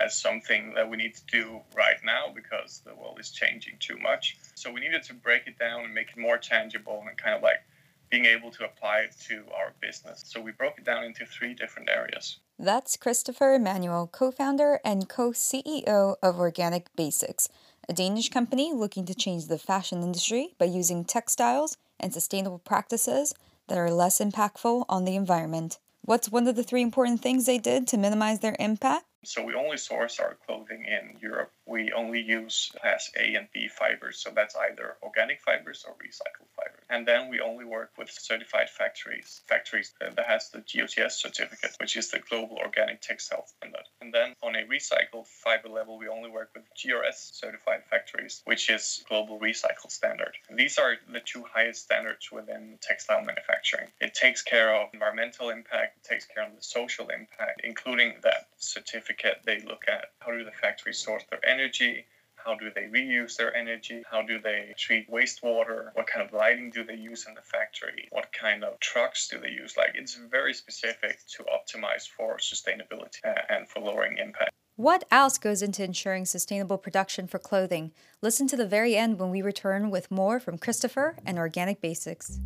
as 0.00 0.20
something 0.20 0.74
that 0.74 0.90
we 0.90 0.96
need 0.96 1.14
to 1.14 1.26
do 1.26 1.60
right 1.76 2.02
now 2.02 2.32
because 2.34 2.82
the 2.84 2.96
world 2.96 3.20
is 3.20 3.30
changing 3.30 3.76
too 3.78 3.96
much. 3.96 4.38
So 4.56 4.72
we 4.72 4.80
needed 4.80 5.04
to 5.04 5.14
break 5.14 5.46
it 5.46 5.56
down 5.56 5.84
and 5.84 5.94
make 5.94 6.08
it 6.08 6.18
more 6.18 6.36
tangible 6.36 7.04
and 7.08 7.16
kind 7.16 7.36
of 7.36 7.44
like 7.44 7.62
being 8.10 8.24
able 8.24 8.50
to 8.52 8.64
apply 8.64 9.00
it 9.00 9.14
to 9.28 9.44
our 9.56 9.72
business. 9.80 10.22
So 10.26 10.40
we 10.40 10.52
broke 10.52 10.78
it 10.78 10.84
down 10.84 11.04
into 11.04 11.26
three 11.26 11.54
different 11.54 11.88
areas. 11.90 12.38
That's 12.58 12.96
Christopher 12.96 13.54
Emanuel, 13.54 14.08
co 14.08 14.30
founder 14.30 14.80
and 14.84 15.08
co 15.08 15.30
CEO 15.30 16.16
of 16.22 16.38
Organic 16.38 16.94
Basics, 16.96 17.48
a 17.88 17.92
Danish 17.92 18.30
company 18.30 18.72
looking 18.72 19.04
to 19.06 19.14
change 19.14 19.46
the 19.46 19.58
fashion 19.58 20.02
industry 20.02 20.54
by 20.58 20.66
using 20.66 21.04
textiles 21.04 21.76
and 22.00 22.12
sustainable 22.12 22.58
practices 22.58 23.34
that 23.68 23.78
are 23.78 23.90
less 23.90 24.18
impactful 24.18 24.84
on 24.88 25.04
the 25.04 25.16
environment. 25.16 25.78
What's 26.02 26.30
one 26.30 26.48
of 26.48 26.56
the 26.56 26.62
three 26.62 26.82
important 26.82 27.20
things 27.20 27.44
they 27.44 27.58
did 27.58 27.86
to 27.88 27.98
minimize 27.98 28.40
their 28.40 28.56
impact? 28.58 29.04
So 29.24 29.44
we 29.44 29.54
only 29.54 29.76
source 29.76 30.18
our 30.20 30.38
clothing 30.46 30.84
in 30.86 31.18
Europe. 31.20 31.52
We 31.66 31.92
only 31.92 32.22
use 32.22 32.72
class 32.80 33.10
A 33.18 33.34
and 33.34 33.48
B 33.52 33.68
fibers, 33.68 34.18
so 34.18 34.30
that's 34.34 34.56
either 34.56 34.96
organic 35.02 35.40
fibers 35.42 35.84
or 35.86 35.94
recycled. 35.94 36.48
And 36.90 37.06
then 37.06 37.28
we 37.28 37.40
only 37.40 37.64
work 37.64 37.92
with 37.98 38.10
certified 38.10 38.70
factories, 38.70 39.42
factories 39.46 39.92
that 40.00 40.18
has 40.26 40.50
the 40.50 40.60
GOTS 40.60 41.20
certificate, 41.20 41.76
which 41.80 41.96
is 41.96 42.10
the 42.10 42.18
Global 42.18 42.56
Organic 42.56 43.00
Textile 43.02 43.46
Standard. 43.46 43.84
And 44.00 44.12
then 44.12 44.34
on 44.42 44.56
a 44.56 44.64
recycled 44.64 45.26
fiber 45.26 45.68
level, 45.68 45.98
we 45.98 46.08
only 46.08 46.30
work 46.30 46.50
with 46.54 46.64
GRS 46.74 47.34
certified 47.34 47.82
factories, 47.90 48.42
which 48.44 48.70
is 48.70 49.04
Global 49.08 49.38
Recycle 49.38 49.90
Standard. 49.90 50.38
And 50.48 50.58
these 50.58 50.78
are 50.78 50.96
the 51.12 51.20
two 51.20 51.44
highest 51.44 51.84
standards 51.84 52.30
within 52.32 52.78
textile 52.80 53.22
manufacturing. 53.22 53.88
It 54.00 54.14
takes 54.14 54.42
care 54.42 54.74
of 54.74 54.88
environmental 54.94 55.50
impact, 55.50 55.98
it 55.98 56.08
takes 56.08 56.24
care 56.24 56.46
of 56.46 56.56
the 56.56 56.62
social 56.62 57.08
impact, 57.08 57.60
including 57.64 58.14
that 58.22 58.48
certificate. 58.56 59.42
They 59.44 59.60
look 59.60 59.84
at 59.88 60.06
how 60.20 60.32
do 60.32 60.44
the 60.44 60.52
factories 60.52 60.98
source 60.98 61.24
their 61.30 61.44
energy, 61.46 62.06
how 62.48 62.54
do 62.54 62.70
they 62.74 62.84
reuse 62.84 63.36
their 63.36 63.54
energy? 63.54 64.02
How 64.10 64.22
do 64.22 64.40
they 64.40 64.72
treat 64.78 65.10
wastewater? 65.10 65.90
What 65.92 66.06
kind 66.06 66.26
of 66.26 66.32
lighting 66.32 66.70
do 66.70 66.82
they 66.82 66.94
use 66.94 67.26
in 67.28 67.34
the 67.34 67.42
factory? 67.42 68.08
What 68.10 68.32
kind 68.32 68.64
of 68.64 68.80
trucks 68.80 69.28
do 69.28 69.38
they 69.38 69.50
use? 69.50 69.76
Like 69.76 69.90
it's 69.94 70.14
very 70.14 70.54
specific 70.54 71.18
to 71.36 71.44
optimize 71.44 72.08
for 72.08 72.38
sustainability 72.38 73.18
uh, 73.22 73.34
and 73.50 73.68
for 73.68 73.80
lowering 73.80 74.16
impact. 74.16 74.50
What 74.76 75.04
else 75.10 75.36
goes 75.36 75.60
into 75.60 75.84
ensuring 75.84 76.24
sustainable 76.24 76.78
production 76.78 77.26
for 77.26 77.38
clothing? 77.38 77.92
Listen 78.22 78.46
to 78.46 78.56
the 78.56 78.66
very 78.66 78.96
end 78.96 79.18
when 79.18 79.28
we 79.28 79.42
return 79.42 79.90
with 79.90 80.10
more 80.10 80.40
from 80.40 80.56
Christopher 80.56 81.16
and 81.26 81.36
Organic 81.36 81.82
Basics. 81.82 82.40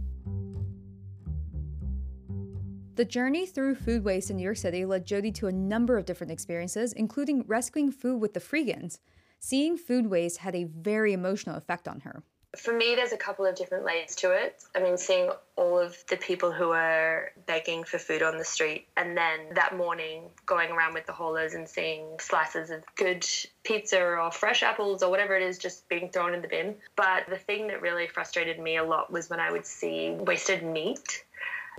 The 2.97 3.05
journey 3.05 3.47
through 3.47 3.77
food 3.77 4.03
waste 4.03 4.31
in 4.31 4.37
New 4.37 4.43
York 4.43 4.57
City 4.57 4.85
led 4.85 5.07
Jodie 5.07 5.35
to 5.37 5.47
a 5.47 5.53
number 5.53 5.97
of 5.97 6.07
different 6.07 6.33
experiences, 6.33 6.93
including 6.93 7.45
rescuing 7.47 7.93
food 7.93 8.21
with 8.21 8.35
the 8.35 8.41
Freegans. 8.41 8.99
Seeing 9.45 9.77
food 9.77 10.07
waste 10.07 10.39
had 10.39 10.55
a 10.55 10.63
very 10.63 11.13
emotional 11.13 11.57
effect 11.57 11.89
on 11.89 12.01
her. 12.01 12.23
For 12.57 12.73
me, 12.73 12.95
there's 12.95 13.11
a 13.11 13.17
couple 13.17 13.45
of 13.45 13.57
different 13.57 13.85
layers 13.85 14.15
to 14.17 14.31
it. 14.31 14.63
I 14.77 14.81
mean, 14.81 14.97
seeing 14.97 15.31
all 15.57 15.81
of 15.81 15.97
the 16.09 16.17
people 16.17 16.53
who 16.53 16.71
are 16.71 17.33
begging 17.47 17.83
for 17.83 17.99
food 17.99 18.23
on 18.23 18.39
the 18.39 18.45
street, 18.45 18.87
and 18.97 19.17
then 19.17 19.55
that 19.55 19.77
morning 19.77 20.31
going 20.47 20.71
around 20.71 20.95
with 20.95 21.07
the 21.07 21.13
haulers 21.13 21.55
and 21.55 21.69
seeing 21.69 22.07
slices 22.21 22.71
of 22.71 22.85
good 22.95 23.27
pizza 23.65 24.01
or 24.01 24.31
fresh 24.31 24.63
apples 24.63 25.03
or 25.03 25.11
whatever 25.11 25.35
it 25.35 25.43
is 25.43 25.59
just 25.59 25.89
being 25.89 26.09
thrown 26.11 26.35
in 26.35 26.43
the 26.43 26.49
bin. 26.49 26.77
But 26.95 27.25
the 27.29 27.39
thing 27.39 27.67
that 27.67 27.83
really 27.83 28.07
frustrated 28.07 28.61
me 28.61 28.77
a 28.77 28.85
lot 28.85 29.11
was 29.11 29.29
when 29.29 29.41
I 29.41 29.51
would 29.51 29.67
see 29.67 30.13
wasted 30.13 30.63
meat 30.63 31.25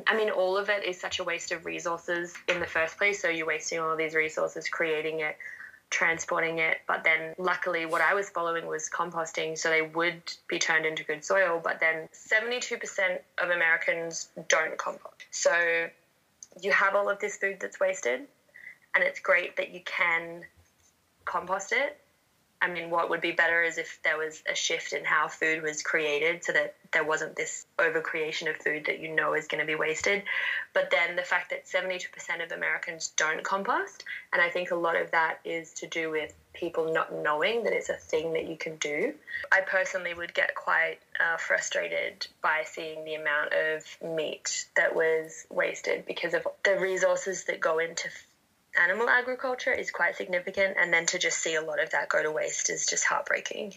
I 0.07 0.17
mean, 0.17 0.29
all 0.29 0.57
of 0.57 0.69
it 0.69 0.83
is 0.83 0.99
such 0.99 1.19
a 1.19 1.23
waste 1.23 1.51
of 1.51 1.65
resources 1.65 2.33
in 2.47 2.59
the 2.59 2.65
first 2.65 2.97
place. 2.97 3.21
So 3.21 3.29
you're 3.29 3.45
wasting 3.45 3.79
all 3.79 3.95
these 3.95 4.15
resources 4.15 4.67
creating 4.67 5.19
it, 5.19 5.37
transporting 5.93 6.57
it. 6.57 6.77
But 6.87 7.03
then, 7.03 7.35
luckily, 7.37 7.85
what 7.85 8.01
I 8.01 8.15
was 8.15 8.29
following 8.29 8.65
was 8.65 8.89
composting, 8.89 9.57
so 9.57 9.69
they 9.69 9.83
would 9.83 10.21
be 10.47 10.57
turned 10.57 10.85
into 10.85 11.03
good 11.03 11.23
soil. 11.23 11.61
But 11.63 11.79
then, 11.79 12.09
72% 12.11 13.19
of 13.41 13.49
Americans 13.51 14.29
don't 14.47 14.77
compost. 14.77 15.25
So 15.31 15.87
you 16.61 16.71
have 16.71 16.95
all 16.95 17.09
of 17.09 17.19
this 17.19 17.37
food 17.37 17.57
that's 17.61 17.79
wasted, 17.79 18.21
and 18.95 19.03
it's 19.03 19.19
great 19.19 19.55
that 19.57 19.71
you 19.71 19.81
can 19.85 20.41
compost 21.25 21.71
it 21.71 22.02
I 22.63 22.69
mean, 22.69 22.89
what 22.89 23.09
would 23.09 23.19
be 23.19 23.33
better 23.33 23.61
is 23.61 23.77
if 23.77 23.99
there 24.03 24.17
was 24.17 24.41
a 24.49 24.55
shift 24.55 24.93
in 24.93 25.03
how 25.03 25.27
food 25.27 25.61
was 25.61 25.83
created 25.83 26.45
so 26.45 26.53
that 26.53 26.75
there 26.93 27.03
wasn't 27.03 27.35
this 27.35 27.65
overcreation 27.77 28.49
of 28.49 28.55
food 28.55 28.85
that 28.85 29.01
you 29.01 29.13
know 29.13 29.33
is 29.33 29.47
going 29.47 29.59
to 29.59 29.67
be 29.67 29.75
wasted. 29.75 30.23
But 30.73 30.89
then 30.89 31.17
the 31.17 31.23
fact 31.23 31.49
that 31.49 31.65
72% 31.65 32.07
of 32.41 32.53
Americans 32.53 33.11
don't 33.17 33.43
compost, 33.43 34.05
and 34.31 34.41
I 34.41 34.49
think 34.49 34.71
a 34.71 34.75
lot 34.75 34.95
of 34.95 35.11
that 35.11 35.39
is 35.43 35.73
to 35.73 35.87
do 35.87 36.09
with 36.09 36.33
people 36.53 36.93
not 36.93 37.13
knowing 37.13 37.63
that 37.65 37.73
it's 37.73 37.89
a 37.89 37.95
thing 37.95 38.31
that 38.31 38.47
you 38.47 38.55
can 38.55 38.77
do. 38.77 39.13
I 39.51 39.59
personally 39.59 40.13
would 40.13 40.33
get 40.33 40.55
quite 40.55 40.99
uh, 41.19 41.35
frustrated 41.35 42.27
by 42.41 42.63
seeing 42.65 43.03
the 43.03 43.15
amount 43.15 43.51
of 43.51 44.15
meat 44.15 44.67
that 44.77 44.95
was 44.95 45.45
wasted 45.49 46.05
because 46.05 46.33
of 46.33 46.47
the 46.63 46.79
resources 46.79 47.43
that 47.45 47.59
go 47.59 47.79
into 47.79 48.07
animal 48.81 49.09
agriculture 49.09 49.71
is 49.71 49.91
quite 49.91 50.15
significant, 50.15 50.77
and 50.79 50.93
then 50.93 51.05
to 51.07 51.19
just 51.19 51.37
see 51.39 51.55
a 51.55 51.61
lot 51.61 51.81
of 51.81 51.89
that 51.91 52.09
go 52.09 52.23
to 52.23 52.31
waste 52.31 52.69
is 52.69 52.85
just 52.85 53.05
heartbreaking. 53.05 53.73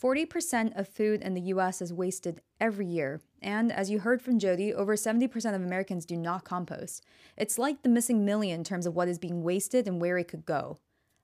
40% 0.00 0.78
of 0.78 0.88
food 0.88 1.20
in 1.20 1.34
the 1.34 1.40
US 1.42 1.82
is 1.82 1.92
wasted 1.92 2.40
every 2.58 2.86
year, 2.86 3.20
and 3.42 3.70
as 3.70 3.90
you 3.90 4.00
heard 4.00 4.22
from 4.22 4.38
Jodie, 4.38 4.72
over 4.72 4.96
70% 4.96 5.54
of 5.54 5.62
Americans 5.62 6.06
do 6.06 6.16
not 6.16 6.44
compost. 6.44 7.04
It's 7.36 7.58
like 7.58 7.82
the 7.82 7.90
missing 7.90 8.24
million 8.24 8.60
in 8.60 8.64
terms 8.64 8.86
of 8.86 8.94
what 8.94 9.08
is 9.08 9.18
being 9.18 9.42
wasted 9.42 9.86
and 9.86 10.00
where 10.00 10.16
it 10.16 10.28
could 10.28 10.46
go. 10.46 10.78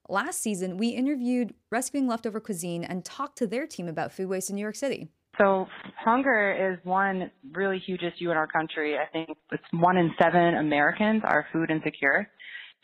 Last 0.09 0.41
season, 0.41 0.77
we 0.77 0.89
interviewed 0.89 1.55
Rescuing 1.71 2.07
Leftover 2.07 2.39
Cuisine 2.39 2.85
and 2.85 3.05
talked 3.05 3.39
to 3.39 3.47
their 3.47 3.67
team 3.67 3.89
about 3.89 4.13
food 4.13 4.29
waste 4.29 4.51
in 4.51 4.57
New 4.57 4.63
York 4.63 4.77
City. 4.77 5.09
So, 5.39 5.67
hunger 5.99 6.73
is 6.73 6.79
one 6.85 7.31
really 7.53 7.79
huge 7.85 8.03
issue 8.03 8.31
in 8.31 8.37
our 8.37 8.47
country. 8.47 8.97
I 8.97 9.07
think 9.07 9.31
it's 9.51 9.63
one 9.73 9.97
in 9.97 10.11
seven 10.23 10.57
Americans 10.57 11.23
are 11.25 11.47
food 11.53 11.71
insecure. 11.71 12.31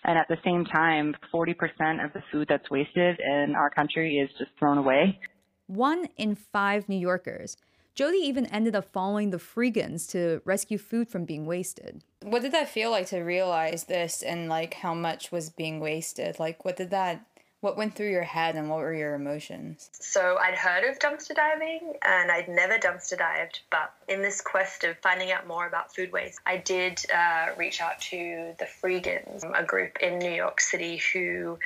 And 0.05 0.19
at 0.19 0.29
the 0.29 0.39
same 0.45 0.65
time, 0.65 1.15
40% 1.33 2.05
of 2.05 2.13
the 2.13 2.23
food 2.33 2.49
that's 2.49 2.69
wasted 2.71 3.21
in 3.21 3.55
our 3.57 3.71
country 3.71 4.17
is 4.19 4.29
just 4.39 4.51
thrown 4.59 4.79
away. 4.79 5.19
One 5.67 6.09
in 6.17 6.35
five 6.35 6.89
New 6.89 6.99
Yorkers. 6.99 7.57
Jodie 7.95 8.23
even 8.23 8.47
ended 8.47 8.75
up 8.75 8.91
following 8.91 9.31
the 9.31 9.37
Freegans 9.37 10.09
to 10.11 10.41
rescue 10.45 10.79
food 10.79 11.09
from 11.09 11.25
being 11.27 11.45
wasted. 11.45 12.03
What 12.23 12.43
did 12.43 12.53
that 12.53 12.69
feel 12.69 12.91
like 12.91 13.07
to 13.09 13.21
realize 13.21 13.85
this 13.85 14.23
and 14.23 14.49
like 14.49 14.75
how 14.75 14.95
much 14.95 15.31
was 15.31 15.51
being 15.51 15.79
wasted? 15.79 16.39
Like 16.39 16.65
what 16.65 16.77
did 16.77 16.91
that 16.91 17.27
what 17.63 17.77
went 17.77 17.95
through 17.95 18.11
your 18.11 18.25
head 18.25 18.57
and 18.57 18.69
what 18.69 18.81
were 18.81 18.93
your 18.93 19.15
emotions? 19.15 19.89
So 19.93 20.37
I'd 20.37 20.57
heard 20.57 20.83
of 20.83 20.99
dumpster 20.99 21.33
diving 21.33 21.95
and 22.03 22.29
I'd 22.29 22.49
never 22.49 22.77
dumpster 22.77 23.17
dived, 23.17 23.61
but 23.71 23.95
in 24.09 24.21
this 24.21 24.41
quest 24.41 24.83
of 24.83 24.99
finding 24.99 25.31
out 25.31 25.47
more 25.47 25.69
about 25.69 25.95
food 25.95 26.11
waste, 26.11 26.41
I 26.45 26.57
did 26.57 27.01
uh, 27.15 27.51
reach 27.57 27.81
out 27.81 28.01
to 28.11 28.55
the 28.59 28.65
Freegans, 28.65 29.45
a 29.57 29.63
group 29.63 29.99
in 30.03 30.19
New 30.19 30.33
York 30.33 30.61
City 30.61 31.01
who 31.13 31.57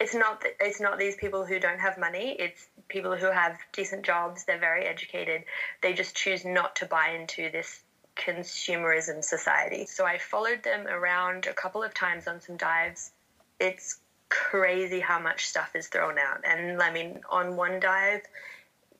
it's 0.00 0.12
not 0.12 0.44
it's 0.58 0.80
not 0.80 0.98
these 0.98 1.14
people 1.14 1.46
who 1.46 1.60
don't 1.60 1.78
have 1.78 1.98
money. 1.98 2.34
It's 2.36 2.66
people 2.88 3.16
who 3.16 3.30
have 3.30 3.56
decent 3.72 4.04
jobs. 4.04 4.44
They're 4.44 4.58
very 4.58 4.86
educated. 4.86 5.44
They 5.82 5.92
just 5.92 6.16
choose 6.16 6.44
not 6.44 6.74
to 6.76 6.86
buy 6.86 7.10
into 7.10 7.48
this 7.48 7.80
consumerism 8.16 9.22
society. 9.22 9.86
So 9.86 10.04
i 10.04 10.18
followed 10.18 10.64
them 10.64 10.88
around 10.88 11.46
a 11.46 11.52
couple 11.52 11.84
of 11.84 11.94
times 11.94 12.26
on 12.26 12.40
some 12.40 12.56
dives. 12.56 13.12
It's 13.60 14.00
crazy 14.34 14.98
how 14.98 15.20
much 15.20 15.46
stuff 15.46 15.76
is 15.76 15.86
thrown 15.86 16.18
out. 16.18 16.40
And 16.44 16.82
I 16.82 16.92
mean, 16.92 17.20
on 17.30 17.56
one 17.56 17.78
dive, 17.78 18.22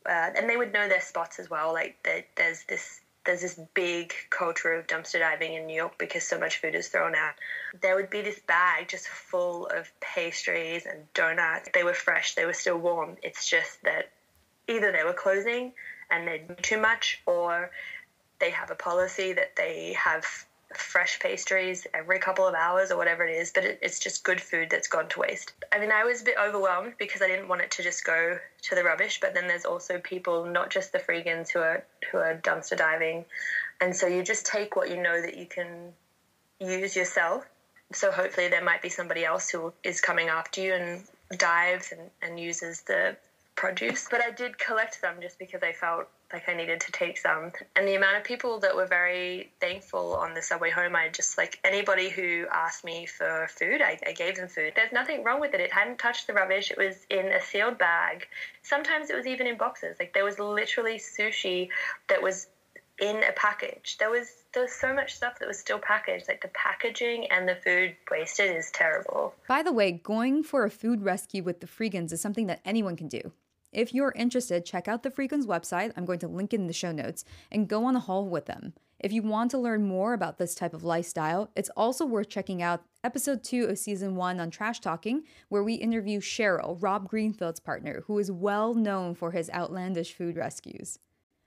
uh, 0.07 0.31
and 0.37 0.49
they 0.49 0.57
would 0.57 0.73
know 0.73 0.89
their 0.89 1.01
spots 1.01 1.41
as 1.41 1.51
well. 1.51 1.73
Like 1.73 1.97
there's 2.37 2.63
this 2.65 3.01
there's 3.25 3.41
this 3.41 3.59
big 3.73 4.13
culture 4.31 4.75
of 4.75 4.87
dumpster 4.87 5.19
diving 5.19 5.55
in 5.55 5.67
New 5.67 5.75
York 5.75 5.99
because 5.99 6.25
so 6.25 6.39
much 6.39 6.59
food 6.59 6.75
is 6.75 6.89
thrown 6.89 7.15
out. 7.15 7.35
There 7.81 7.97
would 7.97 8.11
be 8.11 8.21
this 8.21 8.39
bag 8.39 8.89
just 8.89 9.09
full 9.09 9.67
of 9.67 9.91
pastries 10.01 10.85
and 10.87 11.01
donuts. 11.15 11.71
They 11.73 11.85
were 11.85 11.95
fresh, 11.95 12.35
they 12.35 12.45
were 12.45 12.53
still 12.53 12.79
warm. 12.79 13.17
It's 13.23 13.49
just 13.49 13.83
that 13.83 14.11
either 14.69 14.93
they 14.93 15.05
were 15.05 15.15
closing 15.15 15.73
and 16.11 16.29
they'd 16.29 16.63
too 16.63 16.79
much, 16.79 17.23
or 17.25 17.71
they 18.41 18.51
have 18.51 18.71
a 18.71 18.75
policy 18.75 19.33
that 19.33 19.57
they 19.57 19.97
have 19.99 20.27
fresh 20.77 21.19
pastries 21.19 21.87
every 21.95 22.19
couple 22.19 22.47
of 22.47 22.55
hours 22.55 22.91
or 22.91 22.97
whatever 22.97 23.25
it 23.25 23.37
is, 23.37 23.51
but 23.53 23.65
it, 23.65 23.79
it's 23.83 23.99
just 23.99 24.25
good 24.25 24.41
food 24.41 24.69
that's 24.71 24.89
gone 24.89 25.09
to 25.09 25.21
waste. 25.21 25.53
I 25.73 25.79
mean, 25.79 25.93
I 25.93 26.05
was 26.05 26.23
a 26.23 26.25
bit 26.25 26.37
overwhelmed 26.41 26.95
because 26.99 27.23
I 27.23 27.29
didn't 27.29 27.49
want 27.49 27.63
it 27.63 27.71
to 27.73 27.83
just 27.83 28.05
go 28.05 28.39
to 28.63 28.75
the 28.75 28.85
rubbish, 28.85 29.21
but 29.21 29.35
then 29.35 29.47
there's 29.47 29.65
also 29.65 29.99
people, 29.99 30.47
not 30.47 30.71
just 30.71 30.93
the 30.93 30.99
freegans, 30.99 31.51
who 31.51 31.61
are 31.61 31.85
who 32.11 32.19
are 32.19 32.35
dumpster 32.37 32.77
diving, 32.77 33.25
and 33.81 33.95
so 33.95 34.07
you 34.07 34.23
just 34.23 34.47
take 34.47 34.77
what 34.77 34.91
you 34.91 35.03
know 35.03 35.21
that 35.21 35.37
you 35.37 35.47
can 35.47 35.93
use 36.61 36.97
yourself. 36.97 37.45
So 37.93 38.11
hopefully 38.11 38.49
there 38.49 38.65
might 38.65 38.83
be 38.83 38.89
somebody 38.89 39.25
else 39.25 39.51
who 39.51 39.73
is 39.83 40.01
coming 40.01 40.29
after 40.29 40.61
you 40.61 40.75
and 40.75 41.05
dives 41.39 41.93
and, 41.93 42.11
and 42.23 42.41
uses 42.41 42.81
the 42.83 43.17
produce. 43.57 44.09
But 44.11 44.23
I 44.25 44.31
did 44.31 44.59
collect 44.59 45.01
them 45.01 45.17
just 45.21 45.39
because 45.39 45.63
I 45.63 45.73
felt 45.73 46.09
like 46.35 46.49
I 46.49 46.55
needed 46.55 46.81
to 46.81 46.93
take 46.93 47.17
some. 47.17 47.53
And 47.77 47.87
the 47.87 47.95
amount 47.95 48.17
of 48.17 48.25
people 48.25 48.59
that 48.61 48.75
were 48.75 48.87
very 48.87 49.53
thankful 49.61 50.17
on 50.17 50.35
the 50.35 50.43
subway 50.43 50.71
home, 50.71 50.97
I 50.97 51.09
just 51.09 51.39
like 51.39 51.61
anybody 51.65 52.09
who 52.09 52.47
asked 52.53 52.85
me 52.85 53.07
for 53.07 53.47
food, 53.49 53.81
I, 53.81 53.99
I 54.05 54.13
gave 54.13 54.35
them 54.35 54.49
food. 54.49 54.73
There's 54.75 54.93
nothing 54.93 55.23
wrong 55.23 55.41
with 55.41 55.55
it. 55.55 55.61
It 55.61 55.73
hadn't 55.73 55.99
touched 55.99 56.27
the 56.27 56.33
rubbish. 56.35 56.73
It 56.73 56.77
was 56.77 57.07
in 57.09 57.27
a 57.27 57.41
sealed 57.41 57.79
bag. 57.79 58.27
Sometimes 58.63 59.11
it 59.11 59.17
was 59.17 59.27
even 59.27 59.47
in 59.47 59.57
boxes. 59.57 59.97
Like 60.01 60.13
there 60.13 60.25
was 60.25 60.41
literally 60.41 60.99
sushi 60.99 61.69
that 62.09 62.21
was 62.21 62.49
in 63.01 63.23
a 63.23 63.33
package. 63.37 63.97
There 63.99 64.11
was 64.11 64.29
there 64.53 64.63
was 64.63 64.73
so 64.73 64.93
much 64.93 65.15
stuff 65.15 65.39
that 65.39 65.47
was 65.47 65.59
still 65.59 65.79
packaged. 65.79 66.27
Like 66.27 66.43
the 66.43 66.49
packaging 66.49 67.27
and 67.31 67.49
the 67.49 67.57
food 67.57 67.95
wasted 68.11 68.57
is 68.57 68.71
terrible. 68.73 69.35
By 69.49 69.63
the 69.63 69.73
way, 69.73 69.93
going 69.93 70.43
for 70.43 70.65
a 70.65 70.71
food 70.71 71.03
rescue 71.03 71.45
with 71.45 71.61
the 71.61 71.67
Freegans 71.67 72.13
is 72.13 72.21
something 72.21 72.49
that 72.49 72.61
anyone 72.65 72.97
can 72.97 73.09
do. 73.09 73.33
If 73.75 73.93
you're 73.93 74.13
interested, 74.17 74.65
check 74.65 74.87
out 74.87 75.03
the 75.03 75.11
Freegans 75.11 75.47
website. 75.47 75.93
I'm 75.97 76.05
going 76.05 76.21
to 76.21 76.29
link 76.29 76.55
it 76.55 76.61
in 76.61 76.69
the 76.69 76.73
show 76.73 76.93
notes 76.93 77.25
and 77.51 77.69
go 77.69 77.85
on 77.85 77.97
a 77.97 78.01
haul 78.01 78.29
with 78.29 78.47
them. 78.47 78.73
If 79.01 79.13
you 79.13 79.21
want 79.23 79.51
to 79.51 79.59
learn 79.59 79.87
more 79.87 80.15
about 80.15 80.39
this 80.39 80.55
type 80.55 80.73
of 80.73 80.85
lifestyle, 80.85 81.51
it's 81.57 81.69
also 81.77 82.07
worth 82.07 82.29
checking 82.29 82.63
out 82.63 82.85
episode 83.03 83.43
2 83.43 83.65
of 83.65 83.79
season 83.79 84.15
1 84.15 84.41
on 84.41 84.51
Trash 84.51 84.81
Talking, 84.81 85.25
where 85.49 85.65
we 85.65 85.75
interview 85.75 86.21
Cheryl, 86.21 86.81
Rob 86.81 87.09
Greenfield's 87.09 87.61
partner, 87.61 88.05
who 88.07 88.19
is 88.19 88.31
well 88.31 88.73
known 88.73 89.15
for 89.15 89.33
his 89.33 89.51
outlandish 89.51 90.15
food 90.15 90.37
rescues. 90.37 91.01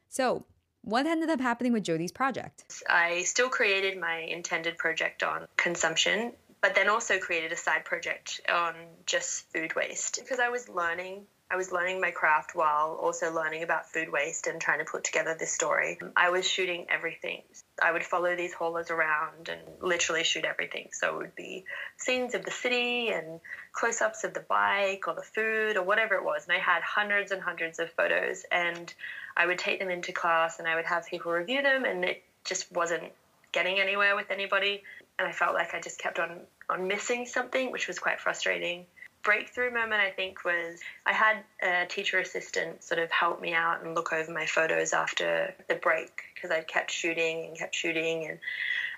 So, 0.09 0.45
what 0.81 1.07
ended 1.07 1.29
up 1.29 1.41
happening 1.41 1.73
with 1.73 1.83
Jodie's 1.83 2.11
project? 2.11 2.65
I 2.87 3.23
still 3.23 3.49
created 3.49 3.99
my 3.99 4.19
intended 4.19 4.77
project 4.77 5.23
on 5.23 5.47
consumption, 5.55 6.33
but 6.61 6.75
then 6.75 6.89
also 6.89 7.17
created 7.17 7.51
a 7.51 7.57
side 7.57 7.85
project 7.85 8.41
on 8.53 8.75
just 9.05 9.51
food 9.51 9.75
waste 9.75 10.19
because 10.21 10.39
I 10.39 10.49
was 10.49 10.69
learning 10.69 11.25
I 11.49 11.55
was 11.55 11.71
learning 11.71 12.01
my 12.01 12.11
craft 12.11 12.55
while 12.55 12.99
also 13.01 13.31
learning 13.33 13.63
about 13.63 13.89
food 13.89 14.11
waste 14.11 14.47
and 14.47 14.59
trying 14.59 14.79
to 14.79 14.85
put 14.85 15.05
together 15.05 15.33
this 15.33 15.51
story. 15.51 15.97
I 16.15 16.29
was 16.29 16.45
shooting 16.45 16.85
everything. 16.89 17.41
I 17.81 17.93
would 17.93 18.03
follow 18.03 18.35
these 18.35 18.53
haulers 18.53 18.91
around 18.91 19.47
and 19.47 19.61
literally 19.81 20.25
shoot 20.25 20.43
everything. 20.43 20.89
So 20.91 21.15
it 21.15 21.17
would 21.17 21.35
be 21.35 21.63
scenes 21.95 22.35
of 22.35 22.43
the 22.43 22.51
city 22.51 23.09
and 23.09 23.39
close 23.71 24.01
ups 24.01 24.25
of 24.25 24.33
the 24.33 24.41
bike 24.41 25.07
or 25.07 25.13
the 25.13 25.21
food 25.21 25.77
or 25.77 25.83
whatever 25.83 26.15
it 26.15 26.25
was. 26.25 26.45
And 26.47 26.57
I 26.57 26.59
had 26.59 26.83
hundreds 26.83 27.31
and 27.31 27.41
hundreds 27.41 27.79
of 27.79 27.91
photos 27.91 28.43
and 28.51 28.93
I 29.37 29.45
would 29.45 29.59
take 29.59 29.79
them 29.79 29.89
into 29.89 30.11
class 30.11 30.59
and 30.59 30.67
I 30.67 30.75
would 30.75 30.85
have 30.85 31.07
people 31.07 31.31
review 31.31 31.61
them 31.61 31.85
and 31.85 32.03
it 32.03 32.23
just 32.43 32.69
wasn't 32.73 33.13
getting 33.53 33.79
anywhere 33.79 34.17
with 34.17 34.31
anybody. 34.31 34.83
And 35.17 35.25
I 35.25 35.31
felt 35.31 35.53
like 35.53 35.73
I 35.73 35.79
just 35.79 35.97
kept 35.97 36.19
on, 36.19 36.41
on 36.69 36.89
missing 36.89 37.25
something, 37.25 37.71
which 37.71 37.87
was 37.87 37.99
quite 37.99 38.19
frustrating 38.19 38.85
breakthrough 39.23 39.71
moment 39.71 40.01
I 40.01 40.11
think 40.11 40.45
was 40.45 40.79
I 41.05 41.13
had 41.13 41.43
a 41.61 41.85
teacher 41.85 42.19
assistant 42.19 42.83
sort 42.83 42.99
of 42.99 43.11
help 43.11 43.41
me 43.41 43.53
out 43.53 43.83
and 43.83 43.95
look 43.95 44.13
over 44.13 44.31
my 44.31 44.45
photos 44.45 44.93
after 44.93 45.53
the 45.67 45.75
break 45.75 46.23
because 46.33 46.51
I 46.51 46.61
kept 46.61 46.91
shooting 46.91 47.45
and 47.45 47.57
kept 47.57 47.75
shooting 47.75 48.25
and 48.27 48.39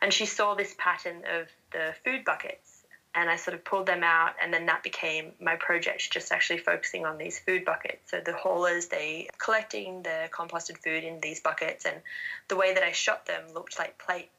and 0.01 0.13
she 0.13 0.25
saw 0.25 0.55
this 0.55 0.75
pattern 0.77 1.23
of 1.29 1.47
the 1.71 1.93
food 2.05 2.25
buckets 2.25 2.83
and 3.15 3.29
I 3.29 3.37
sort 3.37 3.55
of 3.55 3.65
pulled 3.65 3.87
them 3.87 4.03
out 4.03 4.33
and 4.41 4.53
then 4.53 4.67
that 4.67 4.83
became 4.83 5.31
my 5.41 5.55
project 5.55 6.11
just 6.11 6.31
actually 6.31 6.59
focusing 6.59 7.05
on 7.05 7.17
these 7.17 7.39
food 7.39 7.65
buckets. 7.65 8.11
So 8.11 8.21
the 8.23 8.33
haulers 8.33 8.87
they 8.87 9.29
collecting 9.39 10.03
the 10.03 10.29
composted 10.31 10.77
food 10.77 11.03
in 11.03 11.19
these 11.19 11.39
buckets 11.39 11.85
and 11.85 11.95
the 12.49 12.55
way 12.55 12.73
that 12.73 12.83
I 12.83 12.91
shot 12.91 13.25
them 13.25 13.41
looked 13.53 13.79
like 13.79 13.97
plates 13.97 14.29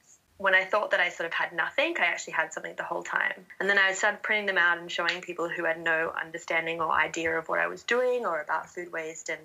when 0.41 0.55
I 0.55 0.65
thought 0.65 0.91
that 0.93 1.01
I 1.01 1.11
sort 1.11 1.27
of 1.27 1.35
had 1.35 1.53
nothing, 1.53 1.95
I 2.01 2.07
actually 2.07 2.33
had 2.33 2.51
something 2.51 2.75
the 2.77 2.83
whole 2.83 3.03
time. 3.03 3.45
And 3.61 3.69
then 3.69 3.79
I 3.79 3.93
started 3.93 4.23
printing 4.23 4.47
them 4.47 4.57
out 4.57 4.79
and 4.79 4.91
showing 4.91 5.21
people 5.21 5.51
who 5.51 5.65
had 5.65 5.79
no 5.79 6.15
understanding 6.19 6.81
or 6.81 6.91
idea 6.91 7.39
of 7.39 7.51
what 7.51 7.59
I 7.59 7.67
was 7.67 7.83
doing 7.83 8.25
or 8.25 8.41
about 8.41 8.71
food 8.71 8.91
waste. 8.91 9.29
And 9.29 9.41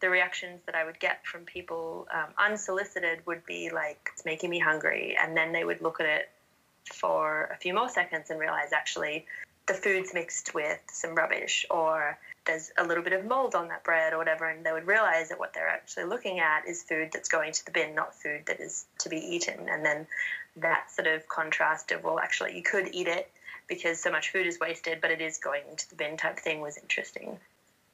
the 0.00 0.08
reactions 0.08 0.62
that 0.64 0.74
I 0.74 0.86
would 0.86 0.98
get 0.98 1.26
from 1.26 1.42
people 1.42 2.08
um, 2.14 2.30
unsolicited 2.38 3.26
would 3.26 3.44
be 3.44 3.68
like, 3.68 4.08
it's 4.14 4.24
making 4.24 4.48
me 4.48 4.58
hungry. 4.58 5.18
And 5.20 5.36
then 5.36 5.52
they 5.52 5.64
would 5.64 5.82
look 5.82 6.00
at 6.00 6.06
it 6.06 6.30
for 6.94 7.50
a 7.54 7.58
few 7.58 7.74
more 7.74 7.90
seconds 7.90 8.30
and 8.30 8.40
realize 8.40 8.72
actually 8.72 9.26
the 9.66 9.74
food's 9.74 10.14
mixed 10.14 10.54
with 10.54 10.80
some 10.90 11.14
rubbish 11.14 11.66
or 11.70 12.18
there's 12.48 12.72
a 12.76 12.84
little 12.84 13.04
bit 13.04 13.12
of 13.12 13.24
mold 13.24 13.54
on 13.54 13.68
that 13.68 13.84
bread 13.84 14.12
or 14.12 14.18
whatever. 14.18 14.48
And 14.48 14.66
they 14.66 14.72
would 14.72 14.88
realize 14.88 15.28
that 15.28 15.38
what 15.38 15.54
they're 15.54 15.68
actually 15.68 16.04
looking 16.04 16.40
at 16.40 16.66
is 16.66 16.82
food 16.82 17.10
that's 17.12 17.28
going 17.28 17.52
to 17.52 17.64
the 17.64 17.70
bin, 17.70 17.94
not 17.94 18.16
food 18.16 18.42
that 18.46 18.58
is 18.58 18.86
to 18.98 19.08
be 19.08 19.18
eaten. 19.18 19.68
And 19.68 19.84
then 19.84 20.08
that 20.56 20.90
sort 20.90 21.06
of 21.06 21.28
contrast 21.28 21.92
of, 21.92 22.02
well, 22.02 22.18
actually, 22.18 22.56
you 22.56 22.62
could 22.64 22.88
eat 22.92 23.06
it 23.06 23.30
because 23.68 24.00
so 24.00 24.10
much 24.10 24.32
food 24.32 24.48
is 24.48 24.58
wasted, 24.58 25.00
but 25.00 25.12
it 25.12 25.20
is 25.20 25.38
going 25.38 25.62
into 25.70 25.88
the 25.88 25.94
bin 25.94 26.16
type 26.16 26.40
thing 26.40 26.60
was 26.60 26.76
interesting 26.76 27.38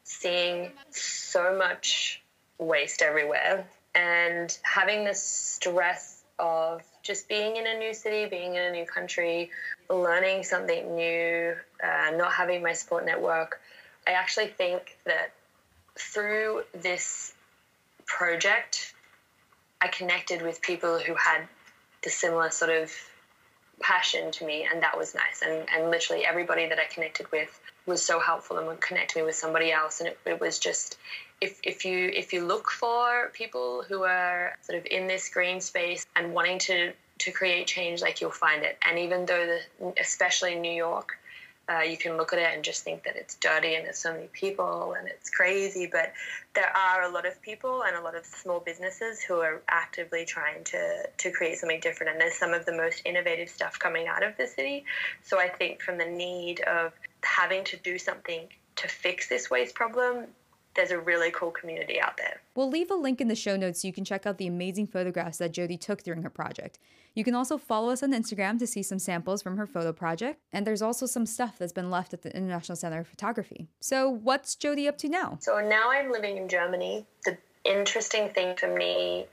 seeing 0.04 0.70
so 0.90 1.56
much 1.56 2.22
waste 2.58 3.02
everywhere 3.02 3.66
and 3.94 4.58
having 4.62 5.04
the 5.04 5.14
stress 5.14 6.22
of 6.38 6.82
just 7.02 7.28
being 7.28 7.56
in 7.56 7.66
a 7.66 7.78
new 7.78 7.94
city, 7.94 8.26
being 8.26 8.54
in 8.54 8.62
a 8.62 8.70
new 8.70 8.84
country, 8.84 9.50
learning 9.88 10.42
something 10.42 10.94
new, 10.94 11.54
uh, 11.82 12.10
not 12.16 12.32
having 12.32 12.62
my 12.62 12.72
support 12.72 13.04
network. 13.06 13.60
I 14.06 14.12
actually 14.12 14.48
think 14.48 14.98
that 15.04 15.32
through 15.98 16.62
this 16.74 17.34
project, 18.06 18.94
I 19.80 19.88
connected 19.88 20.42
with 20.42 20.60
people 20.60 20.98
who 20.98 21.14
had 21.14 21.42
the 22.02 22.10
similar 22.10 22.50
sort 22.50 22.70
of 22.70 22.92
passion 23.80 24.30
to 24.32 24.46
me, 24.46 24.66
and 24.70 24.82
that 24.82 24.96
was 24.96 25.14
nice. 25.14 25.42
And, 25.42 25.66
and 25.70 25.90
literally 25.90 26.24
everybody 26.24 26.68
that 26.68 26.78
I 26.78 26.84
connected 26.92 27.30
with 27.32 27.60
was 27.86 28.02
so 28.02 28.18
helpful 28.18 28.58
and 28.58 28.66
would 28.66 28.80
connect 28.80 29.16
me 29.16 29.22
with 29.22 29.34
somebody 29.34 29.72
else. 29.72 30.00
And 30.00 30.08
it, 30.08 30.18
it 30.24 30.40
was 30.40 30.58
just 30.58 30.98
if, 31.40 31.60
if 31.62 31.84
you 31.84 32.10
if 32.14 32.32
you 32.32 32.44
look 32.44 32.70
for 32.70 33.30
people 33.34 33.84
who 33.86 34.04
are 34.04 34.56
sort 34.62 34.78
of 34.78 34.86
in 34.86 35.06
this 35.06 35.28
green 35.28 35.60
space 35.60 36.06
and 36.16 36.32
wanting 36.32 36.58
to 36.60 36.92
to 37.18 37.30
create 37.30 37.66
change, 37.66 38.00
like 38.00 38.20
you'll 38.20 38.30
find 38.30 38.62
it. 38.62 38.78
And 38.88 38.98
even 38.98 39.26
though 39.26 39.58
the 39.80 39.94
especially 40.00 40.54
in 40.54 40.60
New 40.60 40.72
York, 40.72 41.18
uh, 41.68 41.80
you 41.80 41.96
can 41.96 42.16
look 42.16 42.32
at 42.32 42.38
it 42.38 42.48
and 42.52 42.62
just 42.62 42.84
think 42.84 43.04
that 43.04 43.16
it's 43.16 43.36
dirty 43.36 43.74
and 43.74 43.86
there's 43.86 43.98
so 43.98 44.12
many 44.12 44.28
people 44.32 44.94
and 44.98 45.08
it's 45.08 45.30
crazy. 45.30 45.88
But 45.90 46.12
there 46.54 46.70
are 46.76 47.02
a 47.02 47.08
lot 47.08 47.26
of 47.26 47.40
people 47.40 47.84
and 47.84 47.96
a 47.96 48.00
lot 48.00 48.14
of 48.14 48.26
small 48.26 48.60
businesses 48.60 49.22
who 49.22 49.40
are 49.40 49.62
actively 49.68 50.24
trying 50.24 50.62
to, 50.64 51.08
to 51.18 51.30
create 51.30 51.58
something 51.58 51.80
different. 51.80 52.12
And 52.12 52.20
there's 52.20 52.34
some 52.34 52.52
of 52.52 52.66
the 52.66 52.72
most 52.72 53.02
innovative 53.04 53.48
stuff 53.48 53.78
coming 53.78 54.06
out 54.08 54.22
of 54.22 54.36
the 54.36 54.46
city. 54.46 54.84
So 55.22 55.38
I 55.38 55.48
think 55.48 55.80
from 55.80 55.98
the 55.98 56.06
need 56.06 56.60
of 56.60 56.92
having 57.22 57.64
to 57.64 57.76
do 57.78 57.98
something 57.98 58.48
to 58.76 58.88
fix 58.88 59.28
this 59.28 59.50
waste 59.50 59.74
problem, 59.74 60.26
there's 60.74 60.90
a 60.90 60.98
really 60.98 61.30
cool 61.30 61.50
community 61.50 62.00
out 62.00 62.16
there. 62.16 62.40
We'll 62.54 62.70
leave 62.70 62.90
a 62.90 62.94
link 62.94 63.20
in 63.20 63.28
the 63.28 63.34
show 63.34 63.56
notes 63.56 63.82
so 63.82 63.88
you 63.88 63.94
can 63.94 64.04
check 64.04 64.26
out 64.26 64.38
the 64.38 64.46
amazing 64.46 64.86
photographs 64.88 65.38
that 65.38 65.52
Jodie 65.52 65.80
took 65.80 66.02
during 66.02 66.22
her 66.22 66.30
project. 66.30 66.78
You 67.14 67.22
can 67.22 67.34
also 67.34 67.58
follow 67.58 67.90
us 67.90 68.02
on 68.02 68.12
Instagram 68.12 68.58
to 68.58 68.66
see 68.66 68.82
some 68.82 68.98
samples 68.98 69.40
from 69.40 69.56
her 69.56 69.66
photo 69.66 69.92
project, 69.92 70.40
and 70.52 70.66
there's 70.66 70.82
also 70.82 71.06
some 71.06 71.26
stuff 71.26 71.58
that's 71.58 71.72
been 71.72 71.90
left 71.90 72.12
at 72.12 72.22
the 72.22 72.36
International 72.36 72.74
Center 72.74 73.00
of 73.00 73.08
Photography. 73.08 73.68
So, 73.80 74.08
what's 74.08 74.56
Jodie 74.56 74.88
up 74.88 74.98
to 74.98 75.08
now? 75.08 75.38
So, 75.40 75.60
now 75.60 75.90
I'm 75.90 76.10
living 76.10 76.36
in 76.36 76.48
Germany. 76.48 77.06
The 77.24 77.38
interesting 77.64 78.30
thing 78.30 78.56
for 78.56 78.66
me 78.66 79.26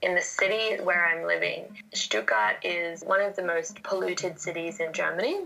in 0.00 0.14
the 0.14 0.22
city 0.22 0.82
where 0.82 1.06
I'm 1.06 1.26
living, 1.26 1.64
Stuttgart 1.92 2.56
is 2.62 3.02
one 3.02 3.20
of 3.20 3.36
the 3.36 3.44
most 3.44 3.82
polluted 3.82 4.40
cities 4.40 4.80
in 4.80 4.92
Germany 4.92 5.40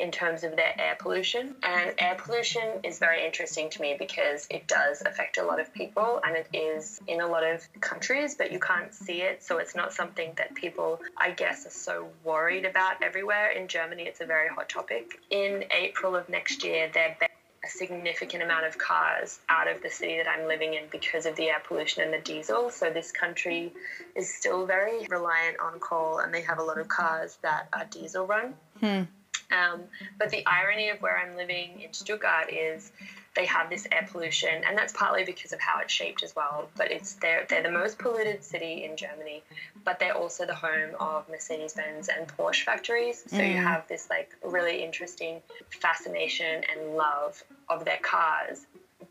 in 0.00 0.10
terms 0.10 0.42
of 0.44 0.56
their 0.56 0.74
air 0.80 0.96
pollution. 0.98 1.54
And 1.62 1.94
air 1.98 2.16
pollution 2.18 2.80
is 2.82 2.98
very 2.98 3.24
interesting 3.24 3.68
to 3.70 3.80
me 3.80 3.96
because 3.98 4.46
it 4.50 4.66
does 4.66 5.02
affect 5.02 5.38
a 5.38 5.44
lot 5.44 5.60
of 5.60 5.72
people 5.72 6.20
and 6.26 6.36
it 6.36 6.48
is 6.52 7.00
in 7.06 7.20
a 7.20 7.26
lot 7.26 7.44
of 7.44 7.68
countries, 7.80 8.34
but 8.34 8.50
you 8.50 8.58
can't 8.58 8.94
see 8.94 9.20
it. 9.22 9.42
So 9.42 9.58
it's 9.58 9.74
not 9.74 9.92
something 9.92 10.32
that 10.36 10.54
people, 10.54 11.00
I 11.16 11.30
guess, 11.30 11.66
are 11.66 11.70
so 11.70 12.08
worried 12.24 12.64
about 12.64 13.02
everywhere. 13.02 13.50
In 13.50 13.68
Germany, 13.68 14.04
it's 14.04 14.20
a 14.20 14.26
very 14.26 14.48
hot 14.48 14.68
topic. 14.68 15.20
In 15.30 15.64
April 15.70 16.16
of 16.16 16.28
next 16.28 16.64
year, 16.64 16.90
they're 16.92 17.16
a 17.62 17.68
significant 17.68 18.42
amount 18.42 18.64
of 18.64 18.78
cars 18.78 19.38
out 19.50 19.68
of 19.68 19.82
the 19.82 19.90
city 19.90 20.16
that 20.16 20.26
I'm 20.26 20.48
living 20.48 20.72
in 20.72 20.84
because 20.90 21.26
of 21.26 21.36
the 21.36 21.50
air 21.50 21.62
pollution 21.66 22.02
and 22.02 22.12
the 22.12 22.20
diesel. 22.20 22.70
So 22.70 22.90
this 22.90 23.12
country 23.12 23.72
is 24.16 24.34
still 24.34 24.64
very 24.64 25.06
reliant 25.10 25.58
on 25.60 25.78
coal, 25.78 26.18
and 26.18 26.32
they 26.32 26.40
have 26.40 26.58
a 26.58 26.62
lot 26.62 26.78
of 26.78 26.88
cars 26.88 27.38
that 27.42 27.68
are 27.74 27.84
diesel 27.84 28.26
run. 28.26 28.54
Hmm. 28.80 29.02
Um, 29.50 29.82
but 30.18 30.30
the 30.30 30.44
irony 30.46 30.90
of 30.90 31.00
where 31.02 31.18
I'm 31.18 31.36
living 31.36 31.80
in 31.80 31.92
Stuttgart 31.92 32.52
is 32.52 32.92
they 33.36 33.46
have 33.46 33.70
this 33.70 33.86
air 33.92 34.06
pollution, 34.10 34.64
and 34.66 34.76
that's 34.76 34.92
partly 34.92 35.24
because 35.24 35.52
of 35.52 35.60
how 35.60 35.80
it's 35.80 35.92
shaped 35.92 36.22
as 36.22 36.34
well. 36.34 36.68
But 36.76 36.90
it's 36.90 37.14
they're 37.14 37.46
they're 37.48 37.62
the 37.62 37.70
most 37.70 37.98
polluted 37.98 38.42
city 38.42 38.84
in 38.84 38.96
Germany, 38.96 39.42
but 39.84 39.98
they're 40.00 40.16
also 40.16 40.46
the 40.46 40.54
home 40.54 40.94
of 40.98 41.28
Mercedes 41.28 41.74
Benz 41.74 42.08
and 42.08 42.26
Porsche 42.26 42.64
factories. 42.64 43.22
So 43.28 43.36
mm. 43.36 43.50
you 43.50 43.56
have 43.56 43.86
this 43.88 44.08
like 44.10 44.34
really 44.44 44.82
interesting 44.82 45.40
fascination 45.70 46.62
and 46.72 46.96
love 46.96 47.42
of 47.68 47.84
their 47.84 47.98
cars. 47.98 48.66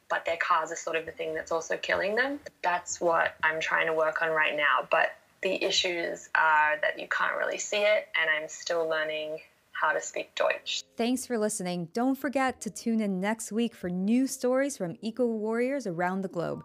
But 0.09 0.25
their 0.25 0.37
cars 0.37 0.71
are 0.71 0.75
sort 0.75 0.95
of 0.95 1.05
the 1.05 1.11
thing 1.11 1.35
that's 1.35 1.51
also 1.51 1.77
killing 1.77 2.15
them. 2.15 2.39
That's 2.63 2.99
what 2.99 3.35
I'm 3.43 3.59
trying 3.59 3.85
to 3.87 3.93
work 3.93 4.21
on 4.21 4.31
right 4.31 4.55
now. 4.55 4.87
But 4.89 5.15
the 5.41 5.63
issues 5.63 6.29
are 6.35 6.77
that 6.81 6.99
you 6.99 7.07
can't 7.07 7.37
really 7.37 7.59
see 7.59 7.77
it, 7.77 8.07
and 8.19 8.29
I'm 8.29 8.49
still 8.49 8.87
learning 8.87 9.39
how 9.79 9.93
to 9.93 10.01
speak 10.01 10.35
Deutsch. 10.35 10.83
Thanks 10.97 11.25
for 11.25 11.37
listening. 11.37 11.87
Don't 11.93 12.17
forget 12.17 12.59
to 12.61 12.69
tune 12.69 12.99
in 12.99 13.19
next 13.19 13.51
week 13.51 13.73
for 13.73 13.89
new 13.89 14.27
stories 14.27 14.75
from 14.75 14.95
eco 15.01 15.25
warriors 15.25 15.87
around 15.87 16.21
the 16.21 16.27
globe. 16.27 16.63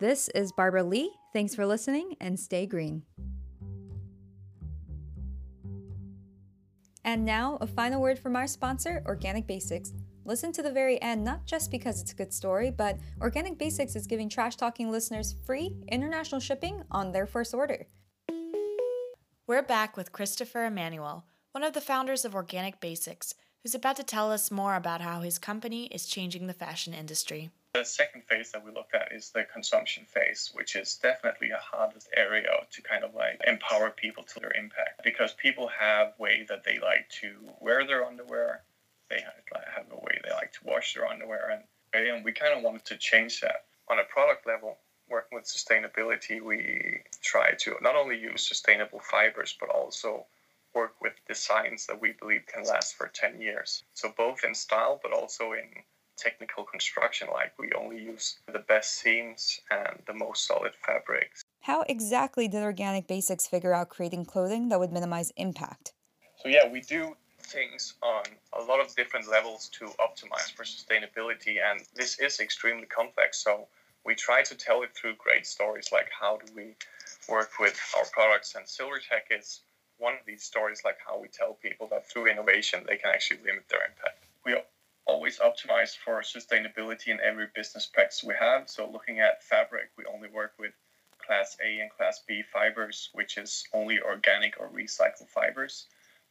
This 0.00 0.28
is 0.30 0.52
Barbara 0.52 0.82
Lee. 0.82 1.10
Thanks 1.32 1.54
for 1.54 1.64
listening 1.64 2.16
and 2.20 2.38
stay 2.38 2.66
green. 2.66 3.02
And 7.04 7.24
now, 7.24 7.56
a 7.60 7.68
final 7.68 8.00
word 8.00 8.18
from 8.18 8.34
our 8.34 8.48
sponsor, 8.48 9.02
Organic 9.06 9.46
Basics. 9.46 9.92
Listen 10.24 10.50
to 10.50 10.62
the 10.62 10.72
very 10.72 11.00
end, 11.00 11.22
not 11.22 11.46
just 11.46 11.70
because 11.70 12.02
it's 12.02 12.10
a 12.10 12.16
good 12.16 12.34
story, 12.34 12.72
but 12.72 12.98
Organic 13.20 13.58
Basics 13.58 13.94
is 13.94 14.08
giving 14.08 14.28
Trash 14.28 14.56
Talking 14.56 14.90
listeners 14.90 15.36
free 15.46 15.76
international 15.86 16.40
shipping 16.40 16.82
on 16.90 17.12
their 17.12 17.26
first 17.26 17.54
order. 17.54 17.86
We're 19.46 19.62
back 19.62 19.96
with 19.96 20.10
Christopher 20.10 20.64
Emmanuel 20.64 21.24
one 21.56 21.64
of 21.64 21.72
the 21.72 21.80
founders 21.80 22.26
of 22.26 22.34
Organic 22.34 22.80
Basics, 22.80 23.34
who's 23.62 23.74
about 23.74 23.96
to 23.96 24.02
tell 24.02 24.30
us 24.30 24.50
more 24.50 24.76
about 24.76 25.00
how 25.00 25.20
his 25.20 25.38
company 25.38 25.86
is 25.86 26.04
changing 26.04 26.46
the 26.46 26.52
fashion 26.52 26.92
industry. 26.92 27.48
The 27.72 27.82
second 27.82 28.24
phase 28.24 28.52
that 28.52 28.62
we 28.62 28.70
looked 28.72 28.94
at 28.94 29.10
is 29.10 29.30
the 29.30 29.44
consumption 29.44 30.04
phase, 30.04 30.50
which 30.52 30.76
is 30.76 30.96
definitely 30.96 31.52
a 31.52 31.56
hardest 31.56 32.10
area 32.14 32.50
to 32.70 32.82
kind 32.82 33.04
of 33.04 33.14
like 33.14 33.40
empower 33.46 33.88
people 33.88 34.22
to 34.24 34.38
their 34.38 34.52
impact 34.52 35.00
because 35.02 35.32
people 35.32 35.66
have 35.68 36.12
way 36.18 36.44
that 36.46 36.62
they 36.62 36.78
like 36.78 37.08
to 37.22 37.32
wear 37.58 37.86
their 37.86 38.04
underwear, 38.04 38.62
they 39.08 39.22
have 39.22 39.86
a 39.90 39.96
way 39.96 40.20
they 40.22 40.34
like 40.34 40.52
to 40.52 40.60
wash 40.64 40.92
their 40.92 41.06
underwear, 41.06 41.48
and, 41.94 42.06
and 42.06 42.22
we 42.22 42.32
kind 42.32 42.52
of 42.52 42.62
wanted 42.62 42.84
to 42.84 42.98
change 42.98 43.40
that 43.40 43.64
on 43.88 43.98
a 43.98 44.04
product 44.04 44.46
level. 44.46 44.76
Working 45.08 45.36
with 45.36 45.46
sustainability, 45.46 46.42
we 46.42 46.98
try 47.22 47.52
to 47.60 47.76
not 47.80 47.96
only 47.96 48.18
use 48.18 48.46
sustainable 48.46 49.00
fibers 49.00 49.56
but 49.58 49.70
also 49.70 50.26
work 50.76 50.94
with 51.00 51.14
designs 51.26 51.86
that 51.86 52.00
we 52.00 52.12
believe 52.20 52.42
can 52.46 52.62
last 52.62 52.94
for 52.94 53.08
10 53.08 53.40
years. 53.40 53.82
So, 53.94 54.12
both 54.16 54.44
in 54.44 54.54
style 54.54 55.00
but 55.02 55.12
also 55.12 55.52
in 55.52 55.68
technical 56.16 56.64
construction, 56.64 57.28
like 57.32 57.52
we 57.58 57.70
only 57.72 57.98
use 57.98 58.38
the 58.52 58.60
best 58.60 58.94
seams 59.00 59.60
and 59.70 60.02
the 60.06 60.12
most 60.12 60.46
solid 60.46 60.72
fabrics. 60.86 61.42
How 61.62 61.82
exactly 61.88 62.46
did 62.46 62.62
Organic 62.62 63.08
Basics 63.08 63.46
figure 63.46 63.72
out 63.72 63.88
creating 63.88 64.26
clothing 64.26 64.68
that 64.68 64.78
would 64.78 64.92
minimize 64.92 65.32
impact? 65.36 65.94
So, 66.36 66.48
yeah, 66.48 66.68
we 66.70 66.80
do 66.80 67.16
things 67.40 67.94
on 68.02 68.24
a 68.52 68.62
lot 68.62 68.80
of 68.80 68.94
different 68.94 69.28
levels 69.28 69.68
to 69.78 69.86
optimize 70.06 70.52
for 70.54 70.64
sustainability, 70.64 71.56
and 71.64 71.80
this 71.94 72.18
is 72.18 72.38
extremely 72.40 72.86
complex. 72.86 73.42
So, 73.42 73.66
we 74.04 74.14
try 74.14 74.42
to 74.42 74.54
tell 74.54 74.82
it 74.82 74.94
through 74.94 75.16
great 75.16 75.46
stories 75.46 75.88
like 75.90 76.08
how 76.20 76.36
do 76.36 76.52
we 76.54 76.76
work 77.28 77.50
with 77.58 77.76
our 77.96 78.04
products, 78.12 78.54
and 78.54 78.64
Silvertech 78.64 79.26
is 79.30 79.62
one 79.98 80.14
of 80.14 80.26
these 80.26 80.42
stories, 80.42 80.82
like 80.84 80.98
how 81.06 81.18
we 81.18 81.28
tell 81.28 81.54
people 81.54 81.88
that 81.88 82.08
through 82.08 82.26
innovation 82.26 82.84
they 82.86 82.96
can 82.96 83.10
actually 83.10 83.40
limit 83.44 83.68
their 83.68 83.80
impact. 83.80 84.24
We 84.44 84.56
always 85.06 85.38
optimize 85.38 85.96
for 85.96 86.20
sustainability 86.20 87.08
in 87.08 87.18
every 87.20 87.46
business 87.54 87.86
practice 87.86 88.22
we 88.24 88.34
have. 88.38 88.68
So 88.68 88.90
looking 88.90 89.20
at 89.20 89.42
fabric, 89.42 89.90
we 89.96 90.04
only 90.04 90.28
work 90.28 90.52
with 90.58 90.72
class 91.24 91.56
A 91.64 91.80
and 91.80 91.90
class 91.90 92.22
B 92.26 92.42
fibers, 92.42 93.10
which 93.12 93.38
is 93.38 93.64
only 93.72 94.00
organic 94.00 94.60
or 94.60 94.68
recycled 94.68 95.28
fibers. 95.28 95.86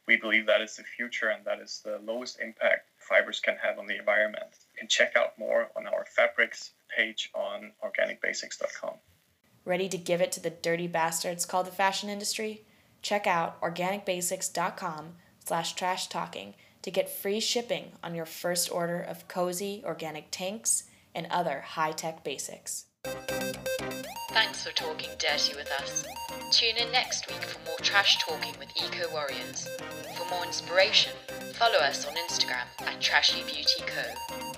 We 0.06 0.16
believe 0.16 0.46
that 0.46 0.60
is 0.60 0.76
the 0.76 0.84
future 0.84 1.28
and 1.28 1.44
that 1.44 1.58
is 1.58 1.80
the 1.84 1.98
lowest 2.04 2.38
impact 2.40 2.88
fibers 2.98 3.40
can 3.40 3.56
have 3.56 3.78
on 3.78 3.86
the 3.86 3.98
environment. 3.98 4.46
You 4.74 4.80
can 4.80 4.88
check 4.88 5.16
out 5.16 5.38
more 5.38 5.68
on 5.76 5.86
our 5.86 6.04
fabrics 6.04 6.72
page 6.96 7.30
on 7.34 7.72
organicbasics.com. 7.84 8.94
Ready 9.64 9.88
to 9.88 9.98
give 9.98 10.20
it 10.20 10.30
to 10.32 10.40
the 10.40 10.50
dirty 10.50 10.86
bastards 10.86 11.44
called 11.44 11.66
the 11.66 11.72
fashion 11.72 12.08
industry? 12.08 12.64
Check 13.06 13.28
out 13.28 13.60
organicbasics.com 13.60 15.12
slash 15.44 15.74
trash 15.74 16.08
talking 16.08 16.54
to 16.82 16.90
get 16.90 17.08
free 17.08 17.38
shipping 17.38 17.92
on 18.02 18.16
your 18.16 18.26
first 18.26 18.68
order 18.68 19.00
of 19.00 19.28
cozy 19.28 19.80
organic 19.86 20.32
tanks 20.32 20.82
and 21.14 21.28
other 21.30 21.60
high-tech 21.60 22.24
basics. 22.24 22.86
Thanks 24.30 24.66
for 24.66 24.72
talking 24.74 25.10
dirty 25.20 25.54
with 25.54 25.70
us. 25.80 26.04
Tune 26.50 26.78
in 26.78 26.90
next 26.90 27.28
week 27.28 27.44
for 27.44 27.64
more 27.64 27.78
trash 27.78 28.18
talking 28.18 28.54
with 28.58 28.70
Eco 28.74 29.08
Warriors. 29.12 29.68
For 30.18 30.28
more 30.28 30.44
inspiration, 30.44 31.12
follow 31.52 31.78
us 31.78 32.08
on 32.08 32.14
Instagram 32.14 32.66
at 32.88 33.00
Trashy 33.00 33.44
Beauty 33.44 33.84
Co. 33.86 34.55